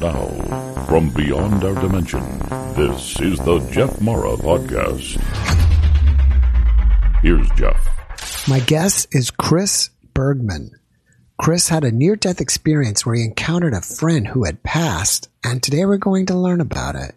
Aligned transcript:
now, 0.00 0.26
from 0.86 1.10
beyond 1.10 1.62
our 1.62 1.74
dimension, 1.74 2.22
this 2.74 3.20
is 3.20 3.38
the 3.40 3.58
Jeff 3.70 4.00
Mara 4.00 4.34
Podcast. 4.36 5.20
Here's 7.22 7.48
Jeff. 7.50 8.48
My 8.48 8.60
guest 8.60 9.08
is 9.12 9.30
Chris 9.30 9.90
Bergman. 10.14 10.70
Chris 11.38 11.68
had 11.68 11.84
a 11.84 11.92
near 11.92 12.16
death 12.16 12.40
experience 12.40 13.04
where 13.04 13.14
he 13.14 13.24
encountered 13.24 13.74
a 13.74 13.82
friend 13.82 14.26
who 14.26 14.44
had 14.44 14.62
passed, 14.62 15.28
and 15.44 15.62
today 15.62 15.84
we're 15.84 15.98
going 15.98 16.24
to 16.26 16.34
learn 16.34 16.62
about 16.62 16.94
it. 16.94 17.14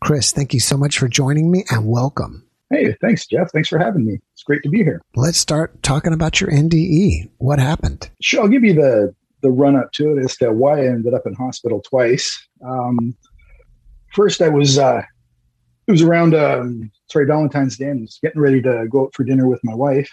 Chris, 0.00 0.30
thank 0.30 0.54
you 0.54 0.60
so 0.60 0.76
much 0.76 0.98
for 0.98 1.08
joining 1.08 1.50
me 1.50 1.64
and 1.70 1.88
welcome. 1.88 2.44
Hey, 2.70 2.94
thanks, 3.00 3.26
Jeff. 3.26 3.50
Thanks 3.50 3.68
for 3.68 3.80
having 3.80 4.06
me. 4.06 4.20
It's 4.32 4.44
great 4.44 4.62
to 4.62 4.68
be 4.68 4.84
here. 4.84 5.02
Let's 5.16 5.38
start 5.38 5.82
talking 5.82 6.12
about 6.12 6.40
your 6.40 6.50
NDE. 6.50 7.30
What 7.38 7.58
happened? 7.58 8.10
Sure, 8.20 8.42
I'll 8.42 8.48
give 8.48 8.62
you 8.62 8.74
the 8.74 9.14
the 9.42 9.50
run 9.50 9.76
up 9.76 9.92
to 9.92 10.12
it 10.12 10.24
as 10.24 10.36
to 10.38 10.52
why 10.52 10.80
I 10.80 10.86
ended 10.86 11.14
up 11.14 11.26
in 11.26 11.34
hospital 11.34 11.80
twice. 11.80 12.48
Um, 12.64 13.16
first, 14.14 14.42
I 14.42 14.48
was 14.48 14.78
uh, 14.78 15.02
it 15.86 15.90
was 15.90 16.02
around 16.02 16.34
um, 16.34 16.90
sorry 17.08 17.26
Valentine's 17.26 17.76
Day. 17.76 17.90
I 17.90 17.94
was 17.94 18.18
getting 18.22 18.40
ready 18.40 18.62
to 18.62 18.86
go 18.88 19.04
out 19.04 19.14
for 19.14 19.24
dinner 19.24 19.46
with 19.46 19.60
my 19.62 19.74
wife, 19.74 20.10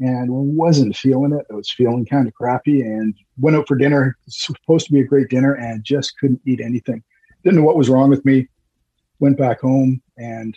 and 0.00 0.28
wasn't 0.30 0.96
feeling 0.96 1.32
it. 1.32 1.46
I 1.50 1.54
was 1.54 1.70
feeling 1.70 2.04
kind 2.06 2.26
of 2.26 2.34
crappy, 2.34 2.82
and 2.82 3.14
went 3.38 3.56
out 3.56 3.68
for 3.68 3.76
dinner. 3.76 4.16
supposed 4.28 4.86
to 4.86 4.92
be 4.92 5.00
a 5.00 5.04
great 5.06 5.28
dinner, 5.28 5.54
and 5.54 5.84
just 5.84 6.18
couldn't 6.18 6.40
eat 6.46 6.60
anything. 6.60 7.02
Didn't 7.42 7.58
know 7.58 7.64
what 7.64 7.76
was 7.76 7.88
wrong 7.88 8.10
with 8.10 8.24
me. 8.24 8.48
Went 9.20 9.38
back 9.38 9.60
home 9.60 10.02
and 10.16 10.56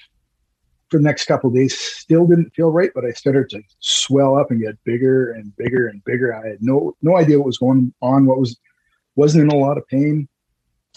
for 0.89 0.97
the 0.97 1.03
next 1.03 1.25
couple 1.25 1.49
days 1.49 1.77
still 1.77 2.25
didn't 2.25 2.53
feel 2.55 2.69
right 2.69 2.91
but 2.95 3.05
i 3.05 3.11
started 3.11 3.49
to 3.49 3.61
swell 4.07 4.37
up 4.37 4.51
and 4.51 4.61
get 4.61 4.81
bigger 4.83 5.31
and 5.31 5.55
bigger 5.57 5.87
and 5.87 6.03
bigger. 6.05 6.33
I 6.33 6.47
had 6.47 6.57
no 6.61 6.95
no 7.01 7.17
idea 7.17 7.37
what 7.37 7.47
was 7.47 7.57
going 7.57 7.93
on 8.01 8.25
what 8.25 8.39
was 8.39 8.57
wasn't 9.15 9.43
in 9.51 9.57
a 9.57 9.59
lot 9.59 9.77
of 9.77 9.87
pain. 9.87 10.27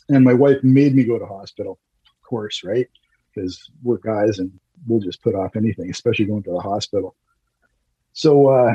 And 0.09 0.25
my 0.25 0.35
wife 0.35 0.59
made 0.63 0.95
me 0.95 1.05
go 1.05 1.19
to 1.19 1.27
hospital 1.27 1.79
of 2.05 2.29
course 2.29 2.63
right? 2.65 2.87
Because 3.35 3.71
we're 3.83 3.99
guys 3.99 4.39
and 4.39 4.51
we'll 4.87 5.01
just 5.01 5.23
put 5.23 5.35
off 5.35 5.57
anything 5.57 5.91
especially 5.91 6.25
going 6.25 6.43
to 6.45 6.53
the 6.53 6.61
hospital. 6.61 7.17
So 8.13 8.49
uh, 8.49 8.75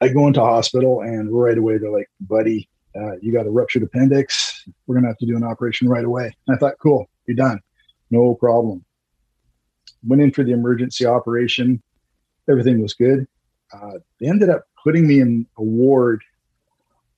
i 0.00 0.08
go 0.08 0.26
into 0.26 0.40
hospital 0.40 1.02
and 1.02 1.32
right 1.32 1.58
away 1.58 1.78
they're 1.78 1.90
like 1.90 2.10
buddy 2.20 2.68
uh, 2.96 3.16
you 3.20 3.32
got 3.32 3.46
a 3.46 3.50
ruptured 3.50 3.82
appendix. 3.82 4.64
We're 4.86 4.96
gonna 4.96 5.08
have 5.08 5.18
to 5.18 5.26
do 5.26 5.36
an 5.36 5.44
operation 5.44 5.88
right 5.88 6.04
away. 6.04 6.34
And 6.46 6.56
i 6.56 6.58
thought 6.58 6.74
cool 6.82 7.06
you're 7.26 7.36
done. 7.36 7.60
No 8.10 8.34
problem 8.34 8.84
went 10.06 10.22
in 10.22 10.30
for 10.30 10.44
the 10.44 10.52
emergency 10.52 11.06
operation. 11.06 11.82
Everything 12.48 12.80
was 12.80 12.94
good. 12.94 13.26
Uh, 13.72 13.98
they 14.20 14.28
ended 14.28 14.50
up 14.50 14.64
putting 14.82 15.06
me 15.06 15.20
in 15.20 15.46
a 15.58 15.62
ward 15.62 16.22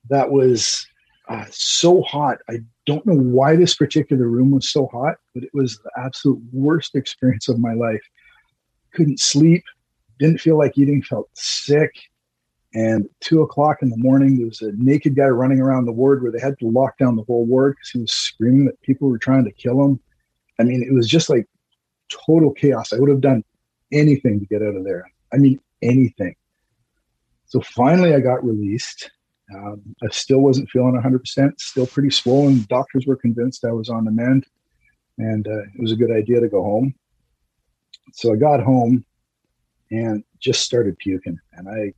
that 0.09 0.31
was 0.31 0.87
uh, 1.29 1.45
so 1.51 2.01
hot. 2.03 2.39
I 2.49 2.59
don't 2.85 3.05
know 3.05 3.17
why 3.17 3.55
this 3.55 3.75
particular 3.75 4.27
room 4.27 4.51
was 4.51 4.69
so 4.69 4.87
hot, 4.87 5.15
but 5.33 5.43
it 5.43 5.49
was 5.53 5.77
the 5.79 5.91
absolute 5.97 6.41
worst 6.53 6.95
experience 6.95 7.49
of 7.49 7.59
my 7.59 7.73
life. 7.73 8.01
Couldn't 8.93 9.19
sleep, 9.19 9.63
didn't 10.19 10.39
feel 10.39 10.57
like 10.57 10.77
eating, 10.77 11.03
felt 11.03 11.29
sick. 11.33 11.91
And 12.73 13.07
two 13.21 13.41
o'clock 13.41 13.77
in 13.81 13.89
the 13.89 13.97
morning, 13.97 14.37
there 14.37 14.47
was 14.47 14.61
a 14.61 14.71
naked 14.77 15.15
guy 15.15 15.27
running 15.27 15.59
around 15.59 15.85
the 15.85 15.91
ward 15.91 16.21
where 16.21 16.31
they 16.31 16.39
had 16.39 16.59
to 16.59 16.69
lock 16.69 16.97
down 16.97 17.15
the 17.15 17.23
whole 17.23 17.45
ward 17.45 17.75
because 17.75 17.89
he 17.91 17.99
was 17.99 18.13
screaming 18.13 18.65
that 18.65 18.81
people 18.81 19.09
were 19.09 19.17
trying 19.17 19.45
to 19.45 19.51
kill 19.51 19.83
him. 19.83 19.99
I 20.59 20.63
mean, 20.63 20.83
it 20.83 20.93
was 20.93 21.07
just 21.07 21.29
like 21.29 21.47
total 22.09 22.51
chaos. 22.51 22.93
I 22.93 22.99
would 22.99 23.09
have 23.09 23.21
done 23.21 23.43
anything 23.91 24.39
to 24.39 24.45
get 24.45 24.61
out 24.61 24.75
of 24.75 24.83
there. 24.83 25.09
I 25.33 25.37
mean, 25.37 25.59
anything. 25.81 26.35
So 27.45 27.61
finally, 27.61 28.13
I 28.13 28.19
got 28.19 28.43
released. 28.43 29.09
Um, 29.55 29.81
I 30.03 30.07
still 30.11 30.39
wasn't 30.39 30.69
feeling 30.69 31.01
100%, 31.01 31.59
still 31.59 31.87
pretty 31.87 32.09
swollen. 32.09 32.65
Doctors 32.69 33.05
were 33.05 33.15
convinced 33.15 33.63
I 33.63 33.71
was 33.71 33.89
on 33.89 34.03
the 34.03 34.11
mend, 34.11 34.45
and 35.17 35.47
uh, 35.47 35.61
it 35.61 35.79
was 35.79 35.93
a 35.93 35.95
good 35.95 36.11
idea 36.11 36.41
to 36.41 36.49
go 36.49 36.61
home. 36.61 36.93
So 38.13 38.33
I 38.33 38.35
got 38.35 38.61
home 38.61 39.05
and 39.91 40.23
just 40.39 40.61
started 40.61 40.97
puking. 40.99 41.39
And 41.53 41.69
I, 41.69 41.93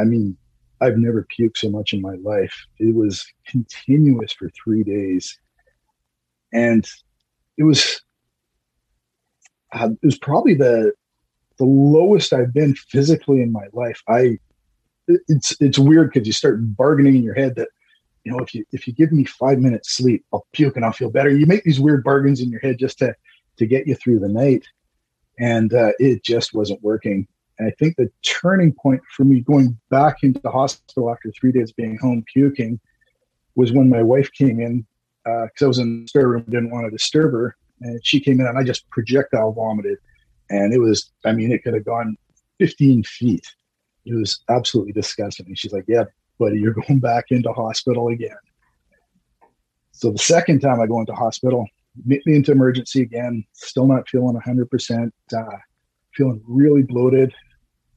I 0.00 0.04
mean, 0.04 0.36
I've 0.80 0.96
never 0.96 1.26
puked 1.36 1.58
so 1.58 1.70
much 1.70 1.92
in 1.92 2.00
my 2.00 2.14
life. 2.22 2.54
It 2.78 2.94
was 2.94 3.24
continuous 3.46 4.32
for 4.32 4.50
three 4.50 4.82
days. 4.82 5.38
And 6.52 6.88
it 7.58 7.64
was 7.64 8.00
uh, 9.72 9.90
it 9.90 10.06
was 10.06 10.18
probably 10.18 10.54
the 10.54 10.92
the 11.58 11.64
lowest 11.64 12.32
I've 12.32 12.52
been 12.52 12.74
physically 12.74 13.42
in 13.42 13.52
my 13.52 13.66
life. 13.72 14.02
I 14.08 14.38
it's 15.08 15.54
it's 15.60 15.78
weird 15.78 16.12
because 16.12 16.26
you 16.26 16.32
start 16.32 16.58
bargaining 16.76 17.16
in 17.16 17.22
your 17.22 17.34
head 17.34 17.56
that 17.56 17.68
you 18.24 18.32
know 18.32 18.38
if 18.38 18.54
you 18.54 18.64
if 18.72 18.86
you 18.86 18.92
give 18.92 19.12
me 19.12 19.24
five 19.24 19.58
minutes 19.58 19.92
sleep, 19.92 20.24
I'll 20.32 20.46
puke 20.52 20.76
and 20.76 20.84
I'll 20.84 20.92
feel 20.92 21.10
better. 21.10 21.30
You 21.30 21.46
make 21.46 21.64
these 21.64 21.80
weird 21.80 22.04
bargains 22.04 22.40
in 22.40 22.50
your 22.50 22.60
head 22.60 22.78
just 22.78 22.98
to 22.98 23.14
to 23.58 23.66
get 23.66 23.86
you 23.86 23.94
through 23.94 24.20
the 24.20 24.28
night, 24.28 24.66
and 25.38 25.72
uh, 25.72 25.92
it 25.98 26.24
just 26.24 26.54
wasn't 26.54 26.82
working. 26.82 27.26
And 27.58 27.68
I 27.68 27.72
think 27.78 27.96
the 27.96 28.10
turning 28.22 28.72
point 28.72 29.02
for 29.14 29.24
me 29.24 29.40
going 29.40 29.78
back 29.90 30.22
into 30.22 30.40
the 30.40 30.50
hospital 30.50 31.10
after 31.10 31.30
three 31.30 31.52
days 31.52 31.72
being 31.72 31.98
home 31.98 32.24
puking 32.32 32.80
was 33.54 33.72
when 33.72 33.88
my 33.88 34.02
wife 34.02 34.32
came 34.32 34.58
in 34.58 34.86
because 35.24 35.62
uh, 35.62 35.64
I 35.66 35.68
was 35.68 35.78
in 35.78 36.02
the 36.02 36.08
spare 36.08 36.28
room, 36.28 36.44
didn't 36.48 36.70
want 36.70 36.86
to 36.86 36.90
disturb 36.90 37.32
her, 37.32 37.56
and 37.82 38.00
she 38.04 38.20
came 38.20 38.40
in 38.40 38.46
and 38.46 38.58
I 38.58 38.62
just 38.62 38.88
projectile 38.90 39.52
vomited. 39.52 39.98
And 40.50 40.72
it 40.72 40.78
was, 40.78 41.10
I 41.24 41.32
mean, 41.32 41.52
it 41.52 41.62
could 41.62 41.74
have 41.74 41.84
gone 41.84 42.16
15 42.58 43.02
feet. 43.04 43.46
It 44.04 44.14
was 44.14 44.42
absolutely 44.50 44.92
disgusting. 44.92 45.46
And 45.46 45.58
she's 45.58 45.72
like, 45.72 45.84
Yeah, 45.88 46.04
buddy, 46.38 46.58
you're 46.58 46.74
going 46.88 47.00
back 47.00 47.26
into 47.30 47.52
hospital 47.52 48.08
again. 48.08 48.36
So 49.92 50.10
the 50.10 50.18
second 50.18 50.60
time 50.60 50.80
I 50.80 50.86
go 50.86 51.00
into 51.00 51.14
hospital, 51.14 51.66
me 52.04 52.20
into 52.26 52.52
emergency 52.52 53.02
again, 53.02 53.44
still 53.52 53.86
not 53.86 54.08
feeling 54.08 54.40
100%, 54.40 55.10
uh, 55.36 55.42
feeling 56.14 56.42
really 56.46 56.82
bloated. 56.82 57.32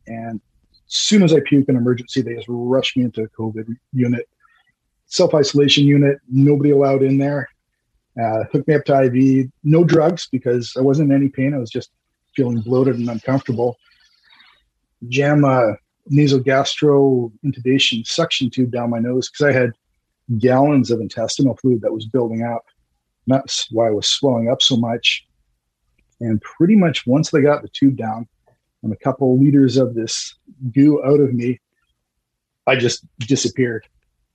And 0.06 0.42
as 0.88 0.94
soon 0.94 1.24
as 1.24 1.34
I 1.34 1.40
puke 1.40 1.70
in 1.70 1.76
emergency, 1.76 2.22
they 2.22 2.36
just 2.36 2.48
rush 2.50 2.96
me 2.96 3.04
into 3.04 3.24
a 3.24 3.30
COVID 3.30 3.66
unit, 3.94 4.28
self 5.06 5.34
isolation 5.34 5.86
unit, 5.86 6.20
nobody 6.30 6.72
allowed 6.72 7.02
in 7.02 7.18
there 7.18 7.48
uh, 8.22 8.44
hooked 8.52 8.68
me 8.68 8.76
up 8.76 8.86
to 8.86 9.04
IV. 9.04 9.50
No 9.64 9.84
drugs 9.84 10.28
because 10.32 10.74
I 10.78 10.82
wasn't 10.82 11.12
in 11.12 11.18
any 11.18 11.30
pain. 11.30 11.54
I 11.54 11.58
was 11.58 11.70
just 11.70 11.92
feeling 12.36 12.62
bloated 12.62 12.98
and 12.98 13.10
uncomfortable. 13.10 13.78
Jam 15.10 15.44
a 15.44 15.76
nasogastro 16.12 17.32
intubation 17.44 18.06
suction 18.06 18.50
tube 18.50 18.72
down 18.72 18.90
my 18.90 19.00
nose 19.00 19.30
because 19.30 19.48
I 19.48 19.58
had 19.58 19.72
gallons 20.38 20.92
of 20.92 21.02
intestinal 21.02 21.56
fluid 21.58 21.82
that 21.82 21.94
was 21.94 22.06
building 22.06 22.44
up. 22.44 22.66
that's 23.28 23.68
why 23.72 23.88
I 23.88 23.92
was 23.92 24.08
swelling 24.08 24.50
up 24.50 24.62
so 24.62 24.76
much. 24.76 25.26
And 26.22 26.42
pretty 26.42 26.76
much 26.76 27.06
once 27.06 27.32
they 27.32 27.42
got 27.42 27.62
the 27.62 27.70
tube 27.70 27.98
down 27.98 28.28
and 28.84 28.94
a 28.94 28.98
couple 28.98 29.40
liters 29.40 29.78
of 29.78 29.96
this 29.96 30.36
goo 30.72 31.04
out 31.04 31.20
of 31.20 31.34
me, 31.34 31.60
I 32.68 32.76
just 32.76 33.06
disappeared. 33.20 33.86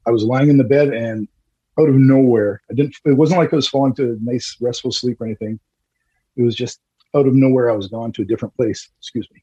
I 0.07 0.11
was 0.11 0.25
lying 0.25 0.51
in 0.51 0.59
the 0.59 0.65
bed 0.65 0.93
and 0.93 1.29
out 1.79 1.89
of 1.89 1.95
nowhere. 1.95 2.63
I 2.71 2.75
didn't. 2.75 2.97
It 3.05 3.17
wasn't 3.17 3.39
like 3.39 3.53
I 3.53 3.57
was 3.57 3.69
falling 3.69 3.95
to 3.95 4.13
a 4.13 4.17
nice 4.21 4.57
restful 4.61 4.93
sleep 4.93 5.21
or 5.21 5.27
anything. 5.27 5.61
It 6.37 6.43
was 6.43 6.55
just 6.55 6.81
out 7.15 7.27
of 7.27 7.35
nowhere. 7.35 7.71
I 7.71 7.77
was 7.77 7.89
gone 7.89 8.13
to 8.13 8.23
a 8.23 8.25
different 8.25 8.55
place. 8.57 8.89
Excuse 8.99 9.29
me. 9.33 9.43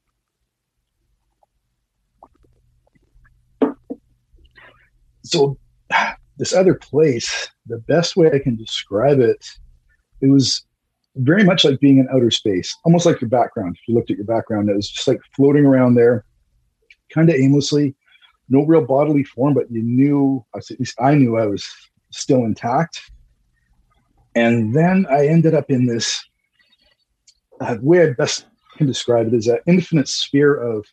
So, 5.24 5.58
this 6.38 6.54
other 6.54 6.76
place, 6.76 7.50
the 7.66 7.80
best 7.80 8.16
way 8.16 8.32
I 8.32 8.40
can 8.40 8.56
describe 8.56 9.20
it, 9.20 9.46
it 10.22 10.28
was 10.28 10.66
very 11.16 11.44
much 11.44 11.66
like 11.66 11.80
being 11.80 11.98
in 11.98 12.08
outer 12.14 12.32
space, 12.32 12.76
almost 12.86 13.06
like 13.06 13.20
your 13.20 13.30
background. 13.30 13.76
If 13.76 13.88
you 13.88 13.96
looked 13.96 14.12
at 14.12 14.18
your 14.18 14.26
background, 14.26 14.70
it 14.70 14.76
was 14.76 14.90
just 14.90 15.08
like 15.08 15.20
floating 15.36 15.66
around 15.66 15.96
there, 15.96 16.26
kind 17.14 17.30
of 17.30 17.36
aimlessly, 17.36 17.96
no 18.50 18.66
real 18.66 18.86
bodily 18.86 19.24
form, 19.24 19.54
but 19.54 19.70
you 19.72 19.82
knew, 19.82 20.46
at 20.56 20.64
least 20.80 20.96
I 21.02 21.16
knew 21.16 21.38
I 21.38 21.48
was 21.48 21.70
still 22.18 22.44
intact. 22.44 23.02
And 24.36 24.76
then 24.76 25.06
I 25.10 25.28
ended 25.28 25.54
up 25.54 25.70
in 25.70 25.88
this 25.88 26.24
uh, 27.60 27.78
way 27.82 28.04
I 28.04 28.12
best 28.12 28.46
can 28.78 28.88
describe 28.88 29.28
it 29.28 29.34
is 29.34 29.48
an 29.48 29.60
infinite 29.66 30.08
sphere 30.08 30.56
of, 30.56 30.86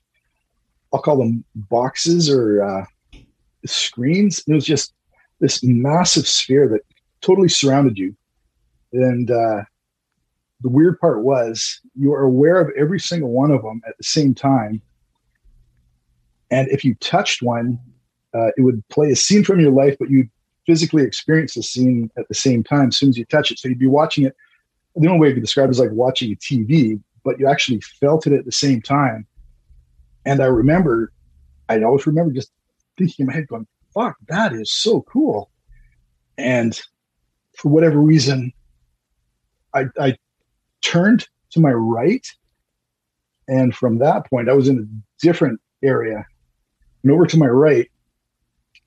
I'll 0.92 1.02
call 1.02 1.18
them 1.18 1.44
boxes 1.54 2.30
or 2.30 2.62
uh, 2.62 2.84
screens. 3.66 4.42
It 4.46 4.54
was 4.54 4.64
just 4.64 4.94
this 5.40 5.62
massive 5.62 6.26
sphere 6.26 6.68
that 6.68 6.80
totally 7.20 7.48
surrounded 7.48 7.98
you. 7.98 8.16
And 8.92 9.30
uh, 9.30 9.64
the 10.60 10.68
weird 10.68 10.98
part 10.98 11.22
was 11.22 11.80
you 11.94 12.12
are 12.14 12.22
aware 12.22 12.60
of 12.60 12.70
every 12.78 13.00
single 13.00 13.30
one 13.30 13.50
of 13.50 13.62
them 13.62 13.82
at 13.86 13.96
the 13.98 14.04
same 14.04 14.34
time. 14.34 14.80
And 16.50 16.68
if 16.68 16.84
you 16.84 16.94
touched 16.96 17.42
one, 17.42 17.78
uh, 18.32 18.48
it 18.56 18.62
would 18.62 18.86
play 18.88 19.10
a 19.10 19.16
scene 19.16 19.44
from 19.44 19.60
your 19.60 19.72
life, 19.72 19.96
but 19.98 20.10
you'd 20.10 20.30
physically 20.66 21.02
experience 21.02 21.54
the 21.54 21.62
scene 21.62 22.10
at 22.16 22.28
the 22.28 22.34
same 22.34 22.64
time 22.64 22.88
as 22.88 22.96
soon 22.96 23.10
as 23.10 23.18
you 23.18 23.24
touch 23.26 23.50
it. 23.50 23.58
So 23.58 23.68
you'd 23.68 23.78
be 23.78 23.86
watching 23.86 24.24
it. 24.24 24.34
The 24.96 25.08
only 25.08 25.20
way 25.20 25.32
to 25.32 25.40
describe 25.40 25.68
it 25.68 25.72
is 25.72 25.80
like 25.80 25.90
watching 25.90 26.32
a 26.32 26.36
TV, 26.36 27.00
but 27.24 27.38
you 27.38 27.48
actually 27.48 27.80
felt 27.80 28.26
it 28.26 28.32
at 28.32 28.44
the 28.44 28.52
same 28.52 28.80
time. 28.80 29.26
And 30.24 30.40
I 30.40 30.46
remember, 30.46 31.12
I 31.68 31.82
always 31.82 32.06
remember 32.06 32.32
just 32.32 32.50
thinking 32.96 33.24
in 33.24 33.26
my 33.26 33.34
head, 33.34 33.48
going, 33.48 33.66
fuck, 33.92 34.16
that 34.28 34.52
is 34.52 34.72
so 34.72 35.02
cool. 35.02 35.50
And 36.38 36.80
for 37.56 37.68
whatever 37.68 37.98
reason, 37.98 38.52
I, 39.74 39.86
I 39.98 40.16
turned 40.80 41.26
to 41.50 41.60
my 41.60 41.72
right. 41.72 42.26
And 43.48 43.74
from 43.74 43.98
that 43.98 44.28
point, 44.30 44.48
I 44.48 44.54
was 44.54 44.68
in 44.68 44.78
a 44.78 45.24
different 45.24 45.60
area. 45.82 46.24
And 47.02 47.12
over 47.12 47.26
to 47.26 47.36
my 47.36 47.46
right 47.46 47.90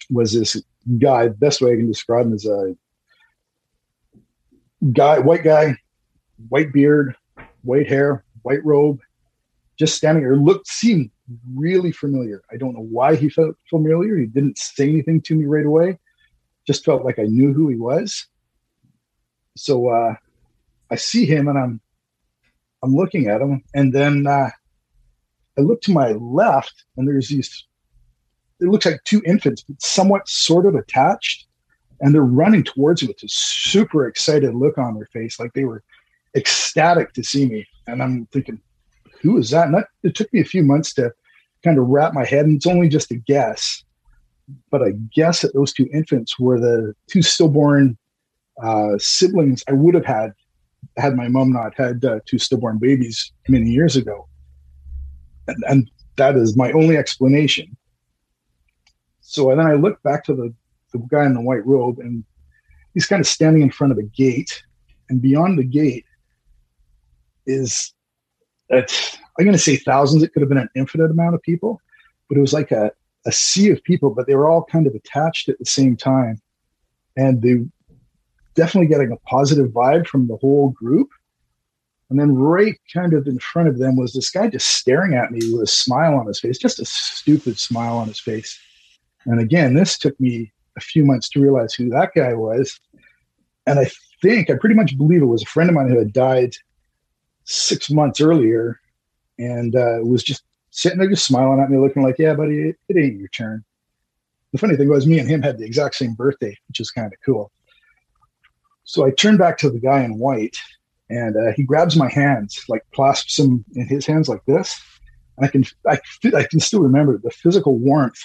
was 0.10 0.34
this 0.34 0.62
guy. 1.00 1.28
Best 1.30 1.62
way 1.62 1.74
I 1.74 1.76
can 1.76 1.88
describe 1.88 2.26
him 2.26 2.34
is 2.34 2.46
a 2.46 2.76
guy, 4.94 5.20
white 5.20 5.44
guy, 5.44 5.78
white 6.50 6.72
beard, 6.72 7.16
white 7.64 7.88
hair, 7.88 8.24
white 8.44 8.64
robe, 8.64 9.00
just 9.78 9.96
standing 9.96 10.24
there. 10.24 10.36
Looked, 10.36 10.68
seemed 10.68 11.12
really 11.56 11.92
familiar. 11.92 12.42
I 12.52 12.58
don't 12.58 12.74
know 12.74 12.88
why 12.90 13.16
he 13.16 13.30
felt 13.30 13.56
familiar. 13.70 14.18
He 14.18 14.26
didn't 14.26 14.58
say 14.58 14.90
anything 14.90 15.22
to 15.22 15.36
me 15.36 15.46
right 15.46 15.66
away. 15.66 16.00
Just 16.66 16.86
felt 16.86 17.06
like 17.06 17.20
I 17.20 17.24
knew 17.24 17.54
who 17.54 17.70
he 17.70 17.76
was. 17.76 18.28
So 19.56 19.90
uh, 19.90 20.16
I 20.92 20.96
see 20.96 21.26
him 21.26 21.48
and 21.48 21.58
I'm 21.58 21.82
I'm 22.84 22.96
looking 22.96 23.28
at 23.28 23.42
him, 23.42 23.64
and 23.74 23.94
then 23.94 24.28
uh, 24.28 24.50
I 25.58 25.62
look 25.62 25.82
to 25.84 25.92
my 25.92 26.12
left, 26.12 26.86
and 26.96 27.08
there's 27.08 27.30
these. 27.30 27.66
It 28.60 28.68
looks 28.68 28.86
like 28.86 29.04
two 29.04 29.22
infants, 29.26 29.64
but 29.64 29.82
somewhat 29.82 30.28
sort 30.28 30.66
of 30.66 30.76
attached, 30.76 31.46
and 32.02 32.14
they're 32.14 32.22
running 32.22 32.64
towards 32.64 33.02
me 33.02 33.10
with 33.10 33.20
this 33.20 33.34
super 33.34 34.08
excited 34.08 34.54
look 34.56 34.78
on 34.78 34.96
their 34.96 35.08
face, 35.08 35.40
like 35.40 35.54
they 35.54 35.66
were 35.66 35.84
ecstatic 36.36 37.14
to 37.14 37.24
see 37.24 37.48
me. 37.48 37.68
And 37.88 38.02
I'm 38.02 38.26
thinking, 38.28 38.60
who 39.22 39.38
is 39.38 39.50
that? 39.52 39.66
And 39.66 39.76
that, 39.76 39.88
it 40.04 40.16
took 40.16 40.32
me 40.34 40.40
a 40.40 40.46
few 40.46 40.64
months 40.64 40.94
to 40.96 41.12
kind 41.64 41.78
of 41.78 41.88
wrap 41.88 42.14
my 42.14 42.26
head, 42.26 42.46
and 42.46 42.56
it's 42.56 42.68
only 42.68 42.90
just 42.90 43.12
a 43.12 43.16
guess. 43.16 43.84
But 44.72 44.82
I 44.82 44.92
guess 45.14 45.42
that 45.42 45.54
those 45.54 45.74
two 45.74 45.88
infants 45.94 46.40
were 46.40 46.60
the 46.60 46.94
two 47.08 47.22
stillborn 47.22 47.98
uh, 48.62 48.98
siblings 48.98 49.64
I 49.68 49.74
would 49.74 49.94
have 49.94 50.06
had 50.06 50.34
had 50.98 51.16
my 51.16 51.28
mom 51.28 51.52
not 51.52 51.76
had 51.76 52.04
uh, 52.04 52.20
two 52.26 52.40
stillborn 52.40 52.78
babies 52.80 53.32
many 53.48 53.70
years 53.70 53.96
ago. 53.96 54.28
And, 55.48 55.64
and, 55.68 55.92
that 56.18 56.36
is 56.36 56.58
my 56.58 56.72
only 56.72 56.98
explanation. 56.98 57.78
So 59.38 59.50
then 59.50 59.68
I 59.68 59.74
look 59.74 60.02
back 60.02 60.24
to 60.24 60.34
the, 60.34 60.52
the 60.94 60.98
guy 61.12 61.24
in 61.24 61.36
the 61.36 61.42
white 61.42 61.64
robe, 61.64 62.00
and 62.00 62.24
he's 62.96 63.06
kind 63.06 63.20
of 63.20 63.28
standing 63.28 63.62
in 63.62 63.70
front 63.70 63.92
of 63.92 64.00
a 64.00 64.04
gate. 64.04 64.64
And 65.10 65.22
beyond 65.22 65.60
the 65.60 65.64
gate 65.64 66.06
is, 67.46 67.94
I'm 68.72 68.84
going 69.38 69.52
to 69.52 69.60
say 69.60 69.76
thousands. 69.76 70.24
It 70.24 70.34
could 70.34 70.42
have 70.42 70.50
been 70.50 70.58
an 70.58 70.72
infinite 70.76 71.12
amount 71.12 71.36
of 71.36 71.44
people, 71.44 71.80
but 72.28 72.40
it 72.40 72.42
was 72.42 72.52
like 72.52 72.72
a, 72.72 72.92
a 73.28 73.32
sea 73.32 73.70
of 73.70 73.84
people, 73.84 74.10
but 74.10 74.26
they 74.26 74.34
were 74.34 74.50
all 74.50 74.64
kind 74.64 74.88
of 74.88 74.96
attached 74.96 75.50
at 75.50 75.60
the 75.60 75.66
same 75.66 75.96
time. 75.96 76.42
And 77.16 77.44
they 77.44 77.64
definitely 78.56 78.88
getting 78.88 79.12
a 79.12 79.18
positive 79.18 79.68
vibe 79.68 80.08
from 80.08 80.28
the 80.28 80.38
whole 80.38 80.70
group. 80.70 81.10
And 82.10 82.20
then 82.20 82.34
right 82.34 82.76
kind 82.92 83.14
of 83.14 83.28
in 83.28 83.38
front 83.38 83.68
of 83.68 83.78
them 83.78 83.98
was 83.98 84.14
this 84.14 84.32
guy 84.32 84.48
just 84.48 84.66
staring 84.68 85.14
at 85.14 85.32
me 85.32 85.54
with 85.54 85.62
a 85.62 85.68
smile 85.68 86.16
on 86.16 86.26
his 86.26 86.40
face, 86.40 86.58
just 86.58 86.80
a 86.80 86.86
stupid 86.86 87.60
smile 87.60 87.98
on 87.98 88.08
his 88.08 88.20
face. 88.20 88.60
And 89.28 89.40
again, 89.40 89.76
this 89.76 89.98
took 89.98 90.20
me 90.20 90.52
a 90.78 90.82
few 90.82 91.06
months 91.06 91.30
to 91.30 91.42
realize 91.42 91.74
who 91.74 91.90
that 91.90 92.12
guy 92.16 92.34
was. 92.34 92.80
And 93.68 93.78
I 93.78 93.92
think, 94.22 94.50
I 94.50 94.56
pretty 94.56 94.76
much 94.76 94.98
believe 94.98 95.22
it 95.22 95.26
was 95.26 95.44
a 95.44 95.48
friend 95.48 95.70
of 95.70 95.76
mine 95.76 95.90
who 95.90 96.00
had 96.00 96.14
died 96.14 96.56
six 97.44 97.92
months 97.92 98.22
earlier 98.22 98.80
and 99.38 99.76
uh, 99.76 100.00
was 100.02 100.24
just 100.24 100.44
sitting 100.72 100.98
there 101.00 101.10
just 101.10 101.26
smiling 101.26 101.60
at 101.60 101.70
me, 101.70 101.78
looking 101.78 102.04
like, 102.04 102.18
yeah, 102.18 102.34
buddy, 102.34 102.70
it, 102.70 102.78
it 102.88 102.98
ain't 102.98 103.20
your 103.20 103.28
turn. 103.30 103.64
The 104.54 104.60
funny 104.60 104.78
thing 104.78 104.88
was, 104.88 105.06
me 105.06 105.20
and 105.20 105.30
him 105.30 105.42
had 105.42 105.58
the 105.58 105.66
exact 105.66 105.96
same 105.96 106.14
birthday, 106.14 106.58
which 106.70 106.80
is 106.80 106.90
kind 106.90 107.12
of 107.12 107.20
cool. 107.26 107.52
So 108.86 109.06
I 109.06 109.12
turn 109.12 109.36
back 109.36 109.58
to 109.60 109.70
the 109.70 109.80
guy 109.80 110.04
in 110.04 110.18
white, 110.18 110.56
and 111.10 111.36
uh, 111.36 111.52
he 111.56 111.64
grabs 111.64 111.98
my 111.98 112.10
hands, 112.10 112.64
like 112.70 112.84
clasps 112.96 113.36
them 113.36 113.66
in 113.76 113.88
his 113.88 114.06
hands 114.06 114.30
like 114.30 114.46
this. 114.46 114.80
And 115.38 115.46
I 115.46 115.50
can 115.50 115.66
I, 115.86 116.00
I 116.36 116.44
can 116.44 116.62
still 116.62 116.80
remember 116.80 117.18
the 117.18 117.32
physical 117.32 117.78
warmth 117.78 118.24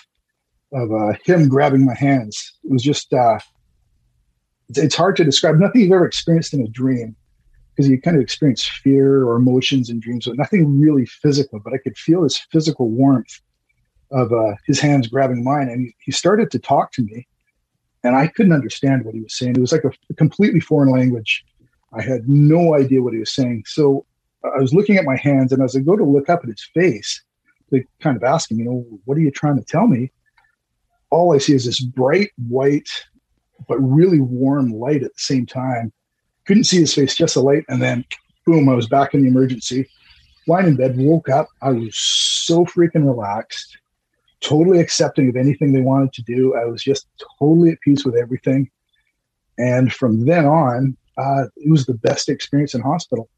of 0.72 0.92
uh, 0.92 1.12
him 1.24 1.48
grabbing 1.48 1.84
my 1.84 1.94
hands. 1.94 2.52
It 2.64 2.70
was 2.70 2.82
just 2.82 3.12
uh, 3.12 3.38
it's, 4.68 4.94
hard 4.94 5.16
to 5.16 5.24
describe. 5.24 5.56
Nothing 5.56 5.82
you've 5.82 5.92
ever 5.92 6.06
experienced 6.06 6.54
in 6.54 6.62
a 6.62 6.68
dream, 6.68 7.14
because 7.70 7.90
you 7.90 8.00
kind 8.00 8.16
of 8.16 8.22
experience 8.22 8.64
fear 8.64 9.24
or 9.24 9.36
emotions 9.36 9.90
in 9.90 10.00
dreams, 10.00 10.26
but 10.26 10.36
nothing 10.36 10.80
really 10.80 11.06
physical. 11.06 11.60
But 11.60 11.74
I 11.74 11.78
could 11.78 11.96
feel 11.96 12.22
his 12.22 12.38
physical 12.38 12.88
warmth 12.88 13.40
of 14.10 14.32
uh, 14.32 14.54
his 14.66 14.80
hands 14.80 15.08
grabbing 15.08 15.44
mine, 15.44 15.68
and 15.68 15.92
he, 16.00 16.12
started 16.12 16.50
to 16.50 16.58
talk 16.58 16.92
to 16.92 17.02
me 17.02 17.26
and 18.04 18.16
I 18.16 18.26
couldn't 18.26 18.52
understand 18.52 19.04
what 19.04 19.14
he 19.14 19.20
was 19.20 19.36
saying. 19.36 19.56
It 19.56 19.60
was 19.60 19.72
like 19.72 19.84
a, 19.84 19.92
a 20.10 20.14
completely 20.14 20.60
foreign 20.60 20.90
language. 20.90 21.44
I 21.92 22.02
had 22.02 22.28
no 22.28 22.74
idea 22.74 23.02
what 23.02 23.12
he 23.12 23.20
was 23.20 23.32
saying. 23.32 23.64
So 23.66 24.06
I 24.44 24.58
was 24.58 24.74
looking 24.74 24.96
at 24.96 25.04
my 25.04 25.16
hands, 25.16 25.52
and 25.52 25.62
as 25.62 25.76
I 25.76 25.80
go 25.80 25.96
to 25.96 26.04
look 26.04 26.28
up 26.28 26.40
at 26.42 26.50
his 26.50 26.66
face, 26.74 27.22
to 27.70 27.82
kind 28.00 28.16
of 28.16 28.24
ask 28.24 28.50
him, 28.50 28.58
you 28.58 28.64
know, 28.64 28.84
what 29.04 29.16
are 29.16 29.20
you 29.20 29.30
trying 29.30 29.56
to 29.56 29.64
tell 29.64 29.86
me? 29.86 30.12
All 31.12 31.34
I 31.34 31.38
see 31.38 31.54
is 31.54 31.66
this 31.66 31.80
bright 31.80 32.30
white, 32.48 32.88
but 33.68 33.78
really 33.78 34.20
warm 34.20 34.72
light 34.72 35.02
at 35.02 35.12
the 35.14 35.22
same 35.22 35.46
time. 35.46 35.92
Couldn't 36.46 36.64
see 36.64 36.80
his 36.80 36.94
face, 36.94 37.14
just 37.14 37.36
a 37.36 37.40
light, 37.40 37.64
and 37.68 37.80
then 37.80 38.04
boom, 38.46 38.68
I 38.68 38.74
was 38.74 38.88
back 38.88 39.14
in 39.14 39.22
the 39.22 39.28
emergency. 39.28 39.88
Lying 40.48 40.66
in 40.66 40.76
bed, 40.76 40.96
woke 40.96 41.28
up. 41.28 41.46
I 41.60 41.70
was 41.70 41.96
so 41.96 42.64
freaking 42.64 43.06
relaxed 43.06 43.78
totally 44.42 44.80
accepting 44.80 45.28
of 45.28 45.36
anything 45.36 45.72
they 45.72 45.80
wanted 45.80 46.12
to 46.12 46.22
do. 46.22 46.54
I 46.54 46.66
was 46.66 46.82
just 46.82 47.06
totally 47.38 47.70
at 47.70 47.80
peace 47.80 48.04
with 48.04 48.16
everything. 48.16 48.70
And 49.56 49.92
from 49.92 50.26
then 50.26 50.44
on, 50.44 50.96
uh, 51.16 51.44
it 51.56 51.70
was 51.70 51.86
the 51.86 51.94
best 51.94 52.28
experience 52.28 52.74
in 52.74 52.80
hospital. 52.80 53.30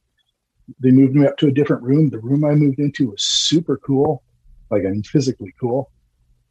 They 0.80 0.90
moved 0.90 1.14
me 1.14 1.26
up 1.26 1.36
to 1.38 1.48
a 1.48 1.52
different 1.52 1.82
room. 1.82 2.08
The 2.08 2.20
room 2.20 2.44
I 2.44 2.54
moved 2.54 2.78
into 2.78 3.10
was 3.10 3.22
super 3.22 3.76
cool, 3.76 4.22
like 4.70 4.84
I 4.86 4.90
mean, 4.90 5.02
physically 5.02 5.54
cool. 5.60 5.90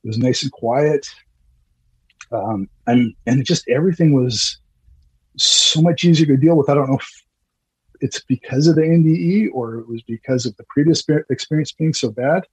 It 0.03 0.07
was 0.07 0.17
nice 0.17 0.43
and 0.43 0.51
quiet. 0.51 1.07
Um, 2.31 2.69
and 2.87 3.13
and 3.25 3.45
just 3.45 3.67
everything 3.69 4.13
was 4.13 4.57
so 5.37 5.81
much 5.81 6.03
easier 6.03 6.27
to 6.27 6.37
deal 6.37 6.55
with. 6.55 6.69
I 6.69 6.73
don't 6.73 6.89
know 6.89 6.97
if 6.97 7.23
it's 8.01 8.21
because 8.21 8.67
of 8.67 8.75
the 8.75 8.81
NDE 8.81 9.49
or 9.53 9.75
it 9.75 9.87
was 9.87 10.01
because 10.03 10.45
of 10.45 10.55
the 10.57 10.65
previous 10.69 11.03
experience 11.29 11.71
being 11.71 11.93
so 11.93 12.11
bad 12.11 12.43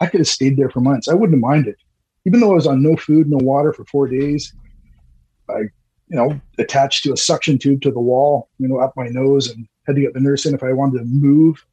I 0.00 0.06
could 0.06 0.20
have 0.20 0.28
stayed 0.28 0.56
there 0.56 0.70
for 0.70 0.80
months. 0.80 1.08
I 1.08 1.14
wouldn't 1.14 1.34
have 1.34 1.40
minded. 1.40 1.76
Even 2.26 2.40
though 2.40 2.52
I 2.52 2.54
was 2.54 2.66
on 2.66 2.82
no 2.82 2.96
food, 2.96 3.28
no 3.28 3.38
water 3.38 3.72
for 3.72 3.84
four 3.84 4.08
days, 4.08 4.52
I, 5.48 5.60
you 6.08 6.16
know, 6.16 6.40
attached 6.58 7.04
to 7.04 7.12
a 7.12 7.16
suction 7.16 7.58
tube 7.58 7.82
to 7.82 7.90
the 7.90 8.00
wall, 8.00 8.48
you 8.58 8.68
know, 8.68 8.78
up 8.78 8.92
my 8.96 9.08
nose 9.08 9.48
and 9.48 9.66
had 9.86 9.96
to 9.96 10.02
get 10.02 10.14
the 10.14 10.20
nurse 10.20 10.44
in 10.44 10.54
if 10.54 10.62
I 10.62 10.72
wanted 10.72 10.98
to 10.98 11.04
move. 11.04 11.64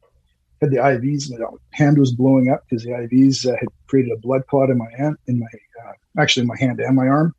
Had 0.60 0.70
the 0.70 0.76
IVs, 0.76 1.30
and 1.30 1.38
my 1.38 1.46
hand 1.72 1.98
was 1.98 2.12
blowing 2.12 2.50
up 2.50 2.64
because 2.68 2.84
the 2.84 2.90
IVs 2.90 3.46
uh, 3.46 3.56
had 3.58 3.68
created 3.86 4.12
a 4.12 4.18
blood 4.18 4.46
clot 4.46 4.70
in 4.70 4.78
my 4.78 4.90
hand, 4.96 5.16
in 5.26 5.38
my 5.38 5.46
uh, 5.84 5.92
actually 6.18 6.42
in 6.42 6.46
my 6.46 6.58
hand 6.58 6.80
and 6.80 6.96
my 6.96 7.08
arm. 7.08 7.34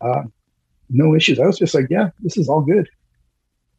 Uh, 0.00 0.24
no 0.90 1.14
issues. 1.14 1.38
I 1.38 1.46
was 1.46 1.58
just 1.58 1.74
like, 1.74 1.86
yeah, 1.88 2.10
this 2.20 2.36
is 2.36 2.48
all 2.48 2.60
good. 2.60 2.88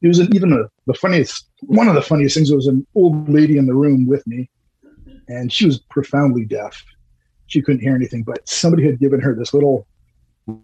It 0.01 0.07
was 0.07 0.19
an, 0.19 0.35
even 0.35 0.51
a, 0.53 0.63
the 0.87 0.93
funniest, 0.93 1.47
one 1.61 1.87
of 1.87 1.95
the 1.95 2.01
funniest 2.01 2.35
things 2.35 2.51
was 2.51 2.67
an 2.67 2.85
old 2.95 3.29
lady 3.29 3.57
in 3.57 3.67
the 3.67 3.75
room 3.75 4.07
with 4.07 4.25
me 4.25 4.49
and 5.27 5.51
she 5.51 5.65
was 5.65 5.79
profoundly 5.79 6.45
deaf. 6.45 6.83
She 7.47 7.61
couldn't 7.61 7.81
hear 7.81 7.95
anything, 7.95 8.23
but 8.23 8.47
somebody 8.47 8.85
had 8.85 8.99
given 8.99 9.19
her 9.19 9.35
this 9.35 9.53
little 9.53 9.87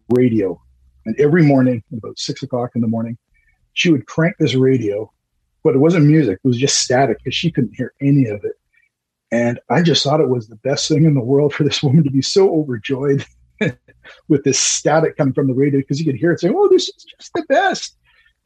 radio. 0.10 0.62
And 1.06 1.20
every 1.20 1.44
morning, 1.44 1.84
about 1.96 2.20
six 2.20 2.44
o'clock 2.44 2.72
in 2.75 2.82
the 2.82 2.88
morning, 2.88 3.18
she 3.74 3.91
would 3.91 4.06
crank 4.06 4.36
this 4.38 4.56
radio, 4.56 5.12
but 5.63 5.75
it 5.75 5.79
wasn't 5.79 6.05
music, 6.05 6.39
it 6.43 6.47
was 6.47 6.57
just 6.57 6.79
static 6.79 7.17
because 7.17 7.35
she 7.35 7.51
couldn't 7.51 7.75
hear 7.75 7.93
any 8.01 8.25
of 8.25 8.43
it. 8.43 8.53
And 9.31 9.59
I 9.69 9.81
just 9.81 10.03
thought 10.03 10.21
it 10.21 10.29
was 10.29 10.47
the 10.47 10.55
best 10.55 10.87
thing 10.87 11.05
in 11.05 11.13
the 11.13 11.21
world 11.21 11.53
for 11.53 11.63
this 11.63 11.83
woman 11.83 12.03
to 12.03 12.11
be 12.11 12.21
so 12.21 12.53
overjoyed 12.53 13.25
with 14.27 14.43
this 14.43 14.59
static 14.59 15.17
coming 15.17 15.33
from 15.33 15.47
the 15.47 15.53
radio 15.53 15.79
because 15.79 15.99
you 15.99 16.05
could 16.05 16.15
hear 16.15 16.31
it 16.31 16.39
saying, 16.39 16.55
Oh, 16.57 16.67
this 16.69 16.87
is 16.87 17.05
just 17.17 17.31
the 17.33 17.45
best. 17.49 17.95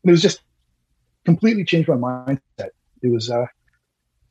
And 0.04 0.10
it 0.10 0.14
was 0.14 0.22
just 0.22 0.42
completely 1.26 1.64
changed 1.64 1.88
my 1.88 1.96
mindset. 1.96 2.70
It 3.02 3.12
was 3.12 3.30
uh, 3.30 3.44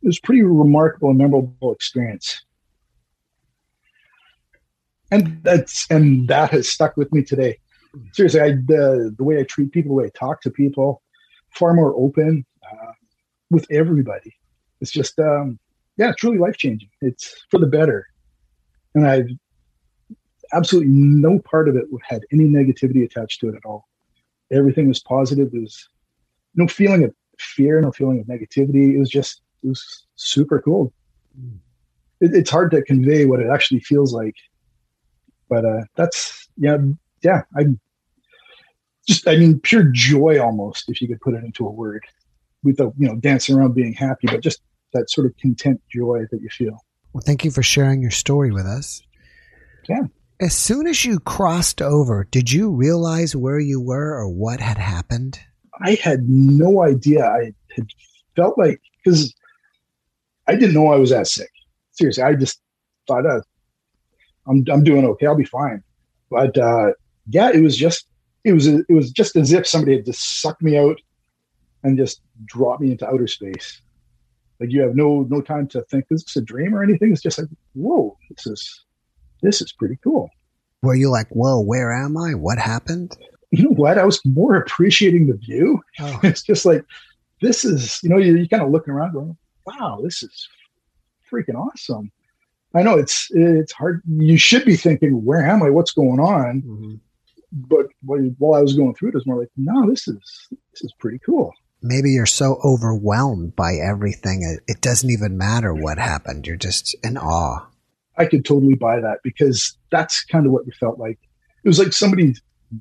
it 0.03 0.07
was 0.07 0.19
pretty 0.19 0.43
remarkable 0.43 1.11
and 1.11 1.19
memorable 1.19 1.73
experience. 1.73 2.45
And 5.11 5.43
that's 5.43 5.87
and 5.91 6.29
that 6.29 6.51
has 6.51 6.69
stuck 6.69 6.97
with 6.97 7.13
me 7.13 7.23
today. 7.23 7.59
Seriously, 8.13 8.41
I 8.41 8.51
the 8.53 9.15
the 9.17 9.25
way 9.25 9.39
I 9.39 9.45
treat 9.45 9.73
people, 9.73 9.91
the 9.91 10.03
way 10.03 10.07
I 10.07 10.19
talk 10.19 10.41
to 10.43 10.51
people, 10.51 11.03
far 11.51 11.75
more 11.75 11.95
open 11.95 12.47
with 13.53 13.67
everybody. 13.71 14.35
It's 14.81 14.91
just 14.91 15.19
um, 15.21 15.59
yeah, 15.97 16.13
truly 16.19 16.39
life 16.39 16.57
changing. 16.57 16.89
It's 17.01 17.45
for 17.51 17.59
the 17.59 17.67
better, 17.67 18.07
and 18.95 19.07
I've 19.07 19.29
absolutely 20.53 20.91
no 20.91 21.39
part 21.39 21.69
of 21.69 21.77
it 21.77 21.85
had 22.09 22.23
any 22.33 22.45
negativity 22.45 23.05
attached 23.05 23.41
to 23.41 23.49
it 23.49 23.55
at 23.55 23.65
all. 23.65 23.89
Everything 24.51 24.89
was 24.89 25.01
positive. 25.01 25.51
There 25.51 25.61
was 25.61 25.89
no 26.55 26.67
feeling 26.67 27.05
of 27.05 27.15
fear, 27.39 27.81
no 27.81 27.93
feeling 27.93 28.21
of 28.21 28.27
negativity. 28.27 28.95
It 28.95 28.99
was 28.99 29.11
just 29.11 29.43
it 29.63 29.69
was 29.69 30.07
super 30.17 30.61
cool. 30.61 30.93
It, 32.21 32.35
it's 32.35 32.51
hard 32.51 32.71
to 32.73 32.83
convey 32.83 33.27
what 33.27 33.41
it 33.41 33.49
actually 33.49 33.81
feels 33.81 34.13
like, 34.13 34.37
but 35.49 35.65
uh, 35.65 35.83
that's 35.97 36.49
yeah, 36.57 36.79
yeah. 37.23 37.43
I 37.57 37.67
just 39.07 39.27
I 39.27 39.37
mean 39.37 39.61
pure 39.61 39.85
joy 39.85 40.41
almost, 40.41 40.89
if 40.89 41.01
you 41.01 41.09
could 41.09 41.21
put 41.21 41.35
it 41.35 41.45
into 41.45 41.67
a 41.67 41.71
word, 41.71 42.05
without 42.63 42.95
you 42.99 43.09
know 43.09 43.17
dancing 43.17 43.57
around 43.57 43.75
being 43.75 43.93
happy, 43.93 44.27
but 44.27 44.41
just 44.41 44.63
that 44.93 45.11
sort 45.11 45.27
of 45.27 45.37
content 45.39 45.81
joy 45.91 46.25
that 46.31 46.41
you 46.41 46.49
feel. 46.51 46.79
Well, 47.13 47.23
thank 47.25 47.45
you 47.45 47.51
for 47.51 47.63
sharing 47.63 48.03
your 48.03 48.11
story 48.11 48.51
with 48.53 48.67
us. 48.67 49.03
Yeah. 49.89 50.03
As 50.41 50.57
soon 50.57 50.87
as 50.87 51.05
you 51.05 51.21
crossed 51.21 51.81
over, 51.81 52.27
did 52.31 52.51
you 52.51 52.71
realize 52.71 53.37
where 53.37 53.61
you 53.61 53.81
were 53.81 54.17
or 54.17 54.29
what 54.29 54.61
had 54.61 54.79
happened? 54.79 55.39
I 55.81 55.95
had 56.03 56.29
no 56.29 56.83
idea. 56.83 57.25
I 57.25 57.53
had 57.75 57.87
felt 58.35 58.59
like 58.59 58.81
because 59.05 59.35
I 60.49 60.55
didn't 60.55 60.75
know 60.75 60.89
I 60.89 60.97
was 60.97 61.11
that 61.11 61.27
sick. 61.27 61.51
Seriously, 61.93 62.23
I 62.23 62.35
just 62.35 62.61
thought, 63.07 63.27
uh, 63.27 63.41
I'm 64.47 64.65
I'm 64.71 64.83
doing 64.83 65.05
okay. 65.05 65.27
I'll 65.27 65.37
be 65.37 65.45
fine. 65.45 65.83
But 66.31 66.57
uh, 66.59 66.93
yeah, 67.29 67.51
it 67.53 67.61
was 67.63 67.77
just 67.77 68.07
it 68.45 68.53
was 68.53 68.67
it 68.67 68.87
was 68.89 69.11
just 69.11 69.37
as 69.37 69.53
if 69.53 69.67
somebody 69.67 69.97
had 69.97 70.07
just 70.07 70.41
sucked 70.41 70.63
me 70.63 70.77
out 70.77 71.01
and 71.83 71.97
just 71.97 72.21
dropped 72.47 72.81
me 72.81 72.93
into 72.93 73.09
outer 73.09 73.27
space. 73.27 73.81
Like 74.61 74.71
you 74.71 74.81
have 74.83 74.95
no 74.95 75.27
no 75.29 75.41
time 75.41 75.67
to 75.69 75.83
think 75.83 76.07
this 76.09 76.23
is 76.23 76.37
a 76.37 76.41
dream 76.41 76.75
or 76.75 76.83
anything. 76.83 77.13
It's 77.13 77.23
just 77.23 77.39
like 77.39 77.49
whoa, 77.75 78.17
this 78.31 78.47
is 78.47 78.85
this 79.43 79.61
is 79.61 79.73
pretty 79.73 79.99
cool. 80.05 80.31
Were 80.83 80.95
you 80.95 81.11
like, 81.11 81.29
whoa, 81.31 81.61
where 81.61 81.93
am 81.93 82.17
I? 82.17 82.35
What 82.35 82.59
happened? 82.59 83.17
You 83.51 83.65
know 83.65 83.75
what? 83.75 83.99
I 83.99 84.05
was 84.05 84.21
more 84.25 84.57
appreciating 84.57 85.27
the 85.27 85.37
view. 85.37 85.83
Oh. 86.01 86.21
It's 86.23 86.43
just 86.43 86.65
like 86.65 86.85
this 87.41 87.65
is 87.65 88.01
you 88.03 88.09
know 88.09 88.19
you 88.19 88.37
you 88.37 88.49
kind 88.49 88.63
of 88.63 88.71
looking 88.71 88.95
around 88.95 89.13
going, 89.13 89.37
wow, 89.67 90.01
this 90.03 90.23
is 90.23 90.49
freaking 91.31 91.57
awesome. 91.57 92.11
I 92.75 92.83
know 92.83 92.97
it's 92.97 93.29
it's 93.33 93.73
hard. 93.73 94.03
You 94.07 94.39
should 94.39 94.65
be 94.65 94.77
thinking, 94.77 95.25
where 95.25 95.45
am 95.45 95.63
I? 95.63 95.71
What's 95.71 95.93
going 95.93 96.21
on? 96.21 96.63
Mm-hmm. 96.63 96.95
But 97.53 97.89
while 98.03 98.55
I 98.55 98.63
was 98.63 98.75
going 98.75 98.95
through 98.95 99.09
it, 99.09 99.15
it 99.15 99.17
was 99.17 99.27
more 99.27 99.39
like, 99.39 99.51
no, 99.57 99.89
this 99.91 100.09
is 100.09 100.49
this 100.51 100.83
is 100.83 100.93
pretty 100.99 101.19
cool. 101.19 101.53
Maybe 101.83 102.11
you're 102.11 102.27
so 102.27 102.59
overwhelmed 102.65 103.57
by 103.57 103.75
everything, 103.75 104.59
it, 104.67 104.81
doesn't 104.81 105.11
even 105.11 105.37
matter 105.37 105.75
what 105.75 105.99
happened. 105.99 106.47
You're 106.47 106.57
just 106.57 106.95
in 107.03 107.17
awe. 107.17 107.67
I 108.17 108.27
could 108.27 108.45
totally 108.45 108.75
buy 108.75 109.01
that 109.01 109.19
because 109.25 109.77
that's 109.91 110.25
kind 110.25 110.47
of 110.47 110.53
what 110.53 110.67
we 110.67 110.73
felt 110.73 110.99
like. 110.99 111.19
It 111.65 111.69
was 111.69 111.79
like 111.79 111.93
somebody 111.93 112.35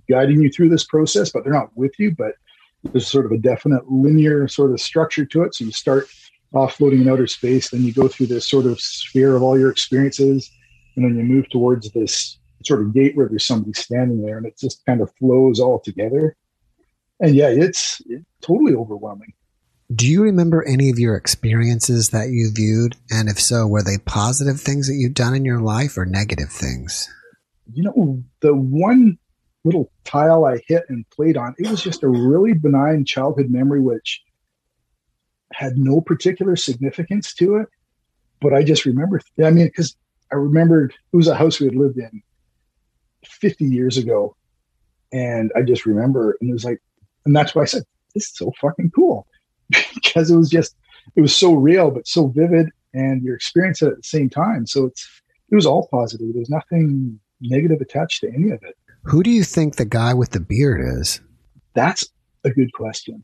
guiding 0.10 0.42
you 0.42 0.52
through 0.52 0.70
this 0.70 0.84
process, 0.84 1.32
but 1.32 1.44
they're 1.44 1.54
not 1.54 1.76
with 1.76 1.94
you. 2.00 2.12
But 2.16 2.34
there's 2.84 3.08
sort 3.08 3.26
of 3.26 3.32
a 3.32 3.38
definite 3.38 3.90
linear 3.92 4.48
sort 4.48 4.72
of 4.72 4.80
structure 4.80 5.26
to 5.26 5.44
it. 5.44 5.56
So 5.56 5.66
you 5.66 5.72
start 5.72 6.08
offloading 6.54 7.02
in 7.02 7.10
outer 7.10 7.28
space. 7.28 7.70
Then 7.70 7.84
you 7.84 7.94
go 7.94 8.08
through 8.08 8.28
this 8.28 8.50
sort 8.50 8.66
of 8.66 8.80
sphere 8.80 9.36
of 9.36 9.44
all 9.44 9.58
your 9.58 9.72
experiences, 9.72 10.52
and 10.96 11.06
then 11.06 11.18
you 11.18 11.24
move 11.24 11.50
towards 11.50 11.92
this 11.92 12.38
sort 12.66 12.82
of 12.82 12.94
gate 12.94 13.16
where 13.16 13.28
there's 13.28 13.48
somebody 13.48 13.74
standing 13.74 14.22
there, 14.22 14.38
and 14.38 14.46
it 14.46 14.58
just 14.60 14.86
kind 14.86 15.02
of 15.02 15.12
flows 15.18 15.60
all 15.60 15.80
together. 15.80 16.36
And 17.22 17.36
yeah, 17.36 17.50
it's, 17.50 18.02
it's 18.08 18.26
totally 18.42 18.74
overwhelming. 18.74 19.34
Do 19.94 20.08
you 20.08 20.24
remember 20.24 20.66
any 20.66 20.90
of 20.90 20.98
your 20.98 21.16
experiences 21.16 22.10
that 22.10 22.30
you 22.30 22.52
viewed? 22.54 22.96
And 23.10 23.30
if 23.30 23.40
so, 23.40 23.68
were 23.68 23.84
they 23.84 23.98
positive 24.06 24.60
things 24.60 24.88
that 24.88 24.96
you've 24.96 25.14
done 25.14 25.36
in 25.36 25.46
your 25.46 25.60
life 25.60 25.98
or 25.98 26.06
negative 26.06 26.50
things? 26.50 27.10
You 27.74 27.84
know, 27.84 28.24
the 28.40 28.56
one 28.56 29.18
little 29.64 29.92
tile 30.04 30.46
I 30.46 30.62
hit 30.68 30.84
and 30.90 31.08
played 31.10 31.38
on, 31.38 31.56
it 31.58 31.70
was 31.70 31.84
just 31.84 32.04
a 32.04 32.10
really 32.10 32.54
benign 32.54 33.06
childhood 33.06 33.50
memory, 33.50 33.82
which 33.82 34.22
had 35.54 35.78
no 35.78 36.02
particular 36.02 36.56
significance 36.56 37.34
to 37.36 37.58
it. 37.58 37.68
But 38.40 38.54
I 38.54 38.64
just 38.64 38.86
remember, 38.86 39.22
I 39.44 39.52
mean, 39.52 39.68
because 39.68 39.96
I 40.32 40.36
remembered 40.36 40.94
it 41.14 41.16
was 41.16 41.28
a 41.28 41.36
house 41.36 41.60
we 41.60 41.68
had 41.68 41.76
lived 41.76 41.98
in 41.98 42.24
50 43.26 43.66
years 43.66 43.98
ago. 43.98 44.36
And 45.12 45.52
I 45.56 45.62
just 45.62 45.86
remember, 45.86 46.38
and 46.40 46.50
it 46.50 46.54
was 46.54 46.66
like, 46.66 46.82
and 47.26 47.36
that's 47.36 47.56
why 47.56 47.64
I 47.64 47.66
said, 47.66 47.84
this 48.14 48.26
is 48.26 48.36
so 48.36 48.52
fucking 48.60 48.92
cool 48.92 49.28
because 49.94 50.30
it 50.30 50.36
was 50.36 50.50
just, 50.50 50.76
it 51.16 51.22
was 51.22 51.36
so 51.36 51.54
real, 51.54 51.92
but 51.92 52.08
so 52.08 52.28
vivid 52.28 52.70
and 52.94 53.24
you're 53.24 53.36
experiencing 53.36 53.88
it 53.88 53.92
at 53.92 53.98
the 53.98 54.04
same 54.04 54.30
time. 54.30 54.68
So 54.68 54.86
it's, 54.86 55.08
it 55.50 55.56
was 55.56 55.66
all 55.66 55.88
positive. 55.92 56.28
There's 56.34 56.50
nothing 56.50 57.20
negative 57.42 57.82
attached 57.82 58.22
to 58.22 58.32
any 58.34 58.52
of 58.52 58.62
it. 58.64 58.78
Who 59.04 59.24
do 59.24 59.30
you 59.30 59.44
think 59.44 59.76
the 59.76 59.86
guy 59.86 60.14
with 60.14 60.32
the 60.32 60.40
beard 60.40 60.82
is? 61.00 61.22
That's 61.74 62.08
a 62.44 62.52
good 62.52 62.72
question. 62.74 63.24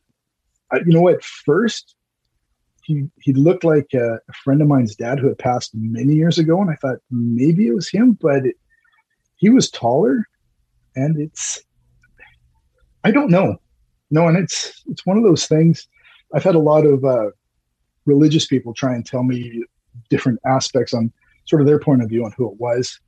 I, 0.72 0.78
you 0.80 0.94
know, 0.94 1.08
at 1.08 1.24
first 1.24 1.96
he 2.84 3.04
he 3.22 3.34
looked 3.34 3.64
like 3.64 3.88
a, 3.94 4.16
a, 4.16 4.34
friend 4.44 4.62
of 4.62 4.68
mine's 4.68 4.96
dad 4.96 5.20
who 5.20 5.28
had 5.28 5.38
passed 5.38 5.72
many 5.74 6.14
years 6.14 6.38
ago, 6.40 6.62
and 6.62 6.70
I 6.70 6.76
thought 6.76 6.98
maybe 7.12 7.68
it 7.68 7.76
was 7.76 7.90
him, 7.90 8.18
but 8.20 8.46
it, 8.46 8.56
he 9.36 9.50
was 9.50 9.70
taller, 9.70 10.26
and 10.96 11.20
it's 11.20 11.62
I 13.04 13.12
don't 13.12 13.30
know, 13.30 13.58
no, 14.10 14.28
and 14.28 14.38
it's 14.38 14.84
it's 14.88 15.06
one 15.06 15.18
of 15.18 15.24
those 15.24 15.46
things. 15.46 15.88
I've 16.34 16.44
had 16.44 16.56
a 16.56 16.60
lot 16.60 16.86
of 16.86 17.04
uh, 17.04 17.32
religious 18.06 18.46
people 18.46 18.74
try 18.74 18.94
and 18.94 19.06
tell 19.06 19.24
me 19.24 19.64
different 20.10 20.40
aspects 20.46 20.94
on 20.94 21.12
sort 21.46 21.62
of 21.62 21.68
their 21.68 21.80
point 21.80 22.04
of 22.04 22.10
view 22.10 22.26
on 22.26 22.34
who 22.38 22.52
it 22.52 22.60
was, 22.60 23.00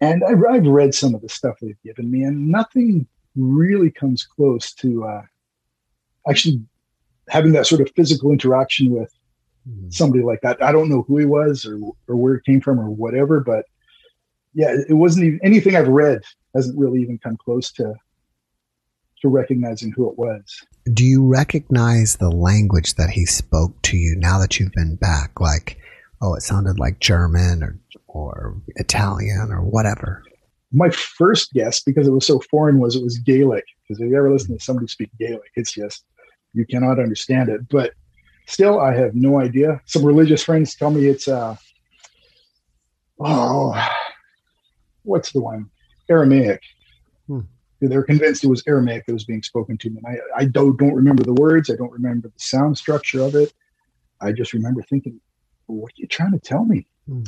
and 0.00 0.22
I've, 0.24 0.42
I've 0.48 0.66
read 0.66 0.94
some 0.94 1.14
of 1.14 1.22
the 1.22 1.28
stuff 1.28 1.56
they've 1.60 1.82
given 1.84 2.10
me, 2.10 2.22
and 2.22 2.48
nothing 2.48 3.06
really 3.36 3.90
comes 3.90 4.24
close 4.24 4.72
to 4.74 5.04
uh, 5.04 5.22
actually 6.28 6.60
having 7.28 7.52
that 7.52 7.66
sort 7.66 7.80
of 7.80 7.90
physical 7.94 8.32
interaction 8.32 8.90
with 8.90 9.12
mm-hmm. 9.68 9.90
somebody 9.90 10.22
like 10.22 10.40
that. 10.42 10.62
I 10.62 10.72
don't 10.72 10.88
know 10.88 11.02
who 11.02 11.18
he 11.18 11.26
was 11.26 11.66
or 11.66 11.78
or 12.06 12.16
where 12.16 12.34
it 12.34 12.44
came 12.44 12.60
from 12.60 12.80
or 12.80 12.90
whatever, 12.90 13.40
but 13.40 13.66
yeah, 14.54 14.74
it 14.88 14.94
wasn't 14.94 15.26
even 15.26 15.40
anything 15.42 15.76
I've 15.76 15.88
read 15.88 16.22
hasn't 16.54 16.78
really 16.78 17.00
even 17.00 17.18
come 17.18 17.36
close 17.36 17.70
to 17.72 17.94
to 19.22 19.28
recognizing 19.28 19.92
who 19.92 20.10
it 20.10 20.18
was. 20.18 20.62
Do 20.92 21.04
you 21.04 21.26
recognize 21.26 22.16
the 22.16 22.30
language 22.30 22.94
that 22.94 23.10
he 23.10 23.26
spoke 23.26 23.80
to 23.82 23.96
you 23.96 24.16
now 24.16 24.38
that 24.38 24.58
you've 24.58 24.72
been 24.72 24.96
back? 24.96 25.40
Like, 25.40 25.78
oh, 26.22 26.34
it 26.34 26.42
sounded 26.42 26.78
like 26.78 27.00
German 27.00 27.62
or 27.62 27.78
or 28.06 28.56
Italian 28.76 29.52
or 29.52 29.62
whatever. 29.62 30.22
My 30.72 30.90
first 30.90 31.52
guess, 31.52 31.80
because 31.80 32.06
it 32.06 32.10
was 32.10 32.26
so 32.26 32.40
foreign, 32.50 32.78
was 32.78 32.96
it 32.96 33.02
was 33.02 33.18
Gaelic. 33.18 33.64
Because 33.82 34.00
if 34.00 34.10
you 34.10 34.16
ever 34.16 34.30
listen 34.30 34.56
to 34.56 34.64
somebody 34.64 34.86
speak 34.86 35.10
Gaelic, 35.18 35.50
it's 35.56 35.72
just 35.72 36.04
you 36.54 36.66
cannot 36.66 36.98
understand 36.98 37.48
it. 37.48 37.68
But 37.68 37.92
still, 38.46 38.80
I 38.80 38.94
have 38.94 39.14
no 39.14 39.40
idea. 39.40 39.80
Some 39.86 40.04
religious 40.04 40.42
friends 40.42 40.74
tell 40.74 40.90
me 40.90 41.06
it's 41.06 41.28
uh 41.28 41.56
oh, 43.20 43.88
what's 45.02 45.32
the 45.32 45.40
one 45.40 45.70
Aramaic. 46.08 46.62
Hmm. 47.26 47.40
They're 47.80 48.02
convinced 48.02 48.42
it 48.42 48.48
was 48.48 48.62
Aramaic 48.66 49.06
that 49.06 49.12
was 49.12 49.24
being 49.24 49.42
spoken 49.42 49.78
to 49.78 49.90
me. 49.90 50.00
And 50.04 50.18
I, 50.36 50.40
I 50.42 50.44
don't, 50.46 50.76
don't 50.78 50.94
remember 50.94 51.22
the 51.22 51.34
words. 51.34 51.70
I 51.70 51.76
don't 51.76 51.92
remember 51.92 52.28
the 52.28 52.34
sound 52.36 52.76
structure 52.76 53.20
of 53.20 53.34
it. 53.34 53.52
I 54.20 54.32
just 54.32 54.52
remember 54.52 54.82
thinking, 54.82 55.20
what 55.66 55.92
are 55.92 55.96
you 55.96 56.08
trying 56.08 56.32
to 56.32 56.40
tell 56.40 56.64
me? 56.64 56.86
Hmm. 57.06 57.22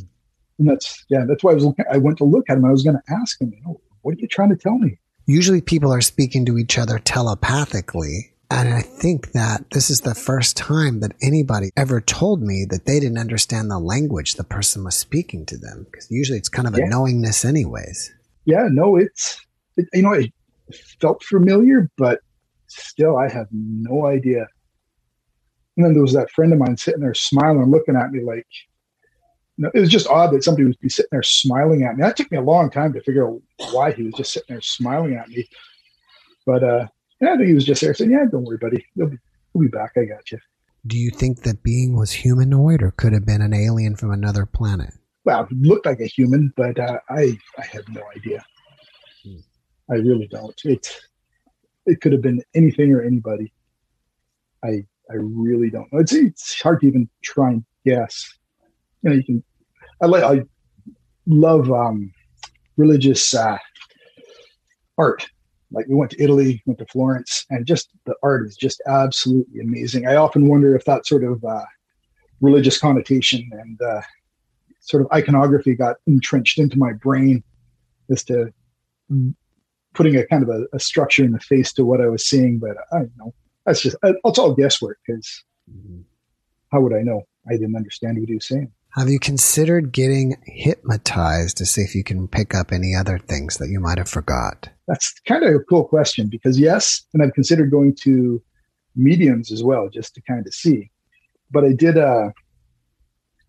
And 0.59 0.69
that's, 0.69 1.05
yeah, 1.09 1.25
that's 1.27 1.45
why 1.45 1.53
I 1.53 1.55
was 1.55 1.65
looking, 1.65 1.85
I 1.91 1.99
went 1.99 2.19
to 2.19 2.25
look 2.25 2.51
at 2.51 2.57
him. 2.57 2.65
I 2.65 2.71
was 2.71 2.83
going 2.83 2.97
to 2.97 3.15
ask 3.15 3.41
him, 3.41 3.53
you 3.55 3.63
know, 3.65 3.81
what 4.03 4.15
are 4.15 4.19
you 4.19 4.27
trying 4.27 4.51
to 4.51 4.57
tell 4.57 4.77
me? 4.77 4.99
Usually 5.27 5.61
people 5.61 5.93
are 5.93 6.01
speaking 6.01 6.45
to 6.47 6.59
each 6.59 6.79
other 6.79 6.99
telepathically. 6.99 8.33
And 8.51 8.75
I 8.75 8.81
think 8.81 9.31
that 9.31 9.71
this 9.71 9.91
is 9.91 10.01
the 10.01 10.15
first 10.15 10.57
time 10.57 10.99
that 11.01 11.13
anybody 11.23 11.71
ever 11.77 12.01
told 12.01 12.43
me 12.43 12.67
that 12.71 12.85
they 12.85 12.99
didn't 12.99 13.19
understand 13.19 13.71
the 13.71 13.79
language 13.79 14.35
the 14.35 14.43
person 14.43 14.83
was 14.83 14.97
speaking 14.97 15.47
to 15.47 15.57
them. 15.57 15.87
Because 15.89 16.11
usually 16.11 16.39
it's 16.39 16.49
kind 16.49 16.67
of 16.67 16.77
yeah. 16.77 16.87
a 16.87 16.89
knowingness, 16.89 17.45
anyways. 17.45 18.13
Yeah, 18.47 18.67
no, 18.69 18.97
it's, 18.97 19.41
it, 19.77 19.87
you 19.93 20.03
know, 20.03 20.15
it 20.15 20.33
felt 21.01 21.23
familiar, 21.25 21.91
but 21.97 22.21
still 22.67 23.17
I 23.17 23.29
have 23.29 23.49
no 23.53 24.07
idea. 24.07 24.47
And 25.77 25.87
then 25.87 25.93
there 25.95 26.03
was 26.03 26.13
that 26.13 26.31
friend 26.31 26.53
of 26.53 26.59
mine 26.59 26.77
sitting 26.77 27.01
there 27.01 27.15
smiling, 27.15 27.71
looking 27.71 27.97
at 27.97 28.11
me 28.11 28.23
like, 28.23 28.47
you 29.57 29.65
know, 29.65 29.71
it 29.75 29.81
was 29.81 29.91
just 29.91 30.09
odd 30.09 30.33
that 30.33 30.45
somebody 30.45 30.65
would 30.65 30.79
be 30.81 30.89
sitting 30.89 31.09
there 31.13 31.23
smiling 31.23 31.85
at 31.85 31.97
me. 31.97 32.03
That 32.03 32.17
took 32.17 32.31
me 32.31 32.39
a 32.39 32.43
long 32.43 32.71
time 32.71 32.93
to 32.93 33.01
figure 33.03 33.29
out 33.29 33.41
why 33.73 33.93
he 33.93 34.05
was 34.05 34.15
just 34.15 34.33
sitting 34.33 34.55
there 34.55 34.61
smiling 34.61 35.15
at 35.15 35.29
me. 35.29 35.49
But 36.47 36.65
uh, 36.65 36.87
yeah, 37.21 37.35
I 37.35 37.37
think 37.37 37.49
he 37.49 37.55
was 37.55 37.65
just 37.65 37.83
there 37.83 37.95
saying, 37.95 38.11
"Yeah, 38.11 38.25
don't 38.31 38.45
worry, 38.45 38.59
buddy. 38.59 38.85
He'll 38.95 39.09
be, 39.09 39.19
he'll 39.53 39.63
be 39.63 39.69
back. 39.69 39.93
I 39.97 40.05
got 40.05 40.31
you." 40.33 40.39
Do 40.87 40.97
you 40.97 41.11
think 41.11 41.43
that 41.43 41.63
being 41.63 41.95
was 41.97 42.11
humanoid, 42.11 42.83
or 42.83 42.91
could 42.93 43.13
have 43.13 43.27
been 43.27 43.43
an 43.43 43.53
alien 43.53 43.97
from 43.97 44.11
another 44.11 44.47
planet? 44.47 44.95
Well, 45.25 45.45
it 45.45 45.53
looked 45.61 45.85
like 45.85 46.01
a 46.01 46.07
human, 46.07 46.53
but 46.57 46.79
uh, 46.79 46.99
I 47.11 47.39
I 47.59 47.65
have 47.67 47.89
no 47.91 48.03
idea. 48.17 48.43
Hmm. 49.23 49.37
I 49.91 49.95
really 49.95 50.29
don't. 50.29 50.59
It 50.65 51.01
it 51.87 52.01
could 52.01 52.13
have 52.13 52.23
been 52.23 52.43
anything 52.55 52.93
or 52.93 53.03
anybody. 53.03 53.53
I 54.65 54.85
I 55.11 55.15
really 55.15 55.71
don't 55.71 55.93
know. 55.93 56.01
It's 56.01 56.13
it's 56.13 56.61
hard 56.61 56.81
to 56.81 56.87
even 56.87 57.09
try 57.23 57.51
and 57.51 57.65
guess. 57.85 58.39
You 59.03 59.11
know, 59.11 59.17
you 59.17 59.25
can. 59.25 59.45
I 60.03 60.07
like 60.07 60.23
I 60.23 60.43
love 61.27 61.71
um, 61.71 62.13
religious 62.77 63.35
uh, 63.35 63.59
art 64.97 65.27
like 65.73 65.87
we 65.87 65.95
went 65.95 66.11
to 66.13 66.23
Italy, 66.23 66.63
went 66.67 66.79
to 66.79 66.87
Florence, 66.87 67.47
and 67.51 67.67
just 67.67 67.91
the 68.07 68.15
art 68.23 68.47
is 68.47 68.57
just 68.57 68.83
absolutely 68.87 69.61
amazing. 69.61 70.07
I 70.07 70.17
often 70.17 70.49
wonder 70.49 70.75
if 70.75 70.85
that 70.85 71.07
sort 71.07 71.25
of 71.25 71.45
uh, 71.45 71.65
religious 72.41 72.79
connotation 72.79 73.49
and 73.53 73.81
uh, 73.81 74.01
sort 74.81 75.03
of 75.03 75.09
iconography 75.13 75.75
got 75.75 75.97
entrenched 76.07 76.59
into 76.59 76.79
my 76.79 76.93
brain 76.93 77.43
as 78.11 78.25
to 78.25 78.53
putting 79.95 80.17
a 80.17 80.27
kind 80.27 80.43
of 80.43 80.49
a, 80.49 80.65
a, 80.73 80.81
structure 80.81 81.25
in 81.25 81.33
the 81.33 81.41
face 81.41 81.73
to 81.75 81.85
what 81.85 82.01
I 82.01 82.09
was 82.09 82.27
seeing. 82.27 82.59
But 82.59 82.77
I 82.93 82.99
don't 82.99 83.13
know. 83.19 83.35
That's 83.67 83.83
just 83.83 83.97
it's 84.03 84.39
all 84.39 84.55
guesswork 84.55 84.99
because 85.07 85.45
mm-hmm. 85.71 86.01
how 86.73 86.81
would 86.81 86.95
I 86.95 87.03
know? 87.03 87.23
I 87.49 87.53
didn't 87.53 87.77
understand 87.77 88.19
what 88.19 88.29
he 88.29 88.35
was 88.35 88.47
saying. 88.47 88.71
Have 88.95 89.09
you 89.09 89.21
considered 89.21 89.93
getting 89.93 90.37
hypnotized 90.47 91.57
to 91.59 91.67
see 91.67 91.83
if 91.83 91.95
you 91.95 92.03
can 92.03 92.27
pick 92.27 92.55
up 92.55 92.73
any 92.73 92.95
other 92.95 93.19
things 93.19 93.59
that 93.59 93.69
you 93.69 93.79
might 93.79 93.99
have 93.99 94.09
forgot? 94.09 94.69
That's 94.89 95.13
kind 95.21 95.45
of 95.45 95.55
a 95.55 95.61
cool 95.61 95.85
question 95.85 96.29
because 96.29 96.59
yes, 96.59 97.07
and 97.15 97.23
I've 97.23 97.35
considered 97.35 97.71
going 97.71 97.95
to 98.03 98.43
mediums 98.97 99.53
as 99.53 99.63
well 99.63 99.89
just 99.89 100.15
to 100.17 100.23
kind 100.23 100.45
of 100.45 100.53
see. 100.53 100.91
But 101.51 101.65
I 101.65 101.73
did 101.73 101.97
a 101.97 102.33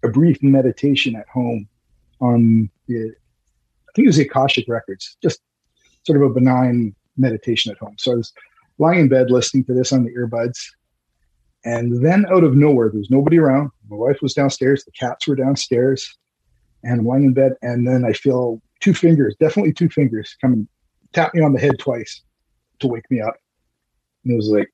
a 0.03 0.09
brief 0.09 0.41
meditation 0.41 1.15
at 1.15 1.27
home 1.27 1.67
on 2.19 2.69
the 2.87 3.13
I 3.89 3.91
think 3.93 4.05
it 4.05 4.09
was 4.09 4.17
the 4.17 4.27
Akashic 4.27 4.65
Records, 4.67 5.17
just 5.21 5.41
sort 6.05 6.21
of 6.21 6.29
a 6.29 6.33
benign 6.33 6.95
meditation 7.17 7.71
at 7.71 7.77
home. 7.77 7.95
So 7.97 8.13
I 8.13 8.15
was 8.15 8.33
lying 8.77 9.01
in 9.01 9.09
bed 9.09 9.31
listening 9.31 9.63
to 9.65 9.73
this 9.73 9.91
on 9.91 10.03
the 10.03 10.13
earbuds. 10.13 10.57
And 11.63 12.03
then 12.03 12.25
out 12.31 12.43
of 12.43 12.55
nowhere, 12.55 12.89
there 12.89 12.99
was 12.99 13.11
nobody 13.11 13.37
around. 13.37 13.69
My 13.89 13.95
wife 13.95 14.19
was 14.21 14.33
downstairs, 14.33 14.83
the 14.83 14.91
cats 14.91 15.27
were 15.27 15.35
downstairs, 15.35 16.17
and 16.83 16.99
I'm 16.99 17.05
lying 17.05 17.25
in 17.25 17.33
bed. 17.33 17.53
And 17.61 17.87
then 17.87 18.03
I 18.03 18.13
feel 18.13 18.61
two 18.79 18.93
fingers, 18.93 19.35
definitely 19.39 19.73
two 19.73 19.89
fingers, 19.89 20.35
come 20.41 20.53
and 20.53 20.67
tap 21.13 21.33
me 21.35 21.41
on 21.41 21.53
the 21.53 21.59
head 21.59 21.77
twice 21.77 22.21
to 22.79 22.87
wake 22.87 23.09
me 23.11 23.21
up. 23.21 23.35
And 24.23 24.33
it 24.33 24.35
was 24.35 24.49
like, 24.49 24.69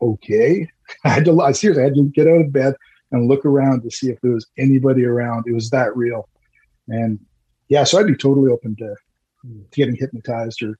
okay. 0.00 0.68
I 1.04 1.08
had 1.10 1.24
to, 1.26 1.40
I 1.40 1.52
seriously, 1.52 1.82
I 1.82 1.86
had 1.86 1.94
to 1.94 2.10
get 2.14 2.26
out 2.26 2.40
of 2.40 2.52
bed 2.52 2.74
and 3.12 3.28
look 3.28 3.44
around 3.44 3.82
to 3.82 3.90
see 3.90 4.10
if 4.10 4.20
there 4.20 4.32
was 4.32 4.46
anybody 4.58 5.04
around. 5.04 5.44
It 5.46 5.52
was 5.52 5.70
that 5.70 5.96
real. 5.96 6.28
And 6.88 7.20
yeah, 7.68 7.84
so 7.84 8.00
I'd 8.00 8.06
be 8.06 8.16
totally 8.16 8.50
open 8.50 8.74
to 8.76 8.96
getting 9.72 9.96
hypnotized 9.96 10.62
or 10.62 10.78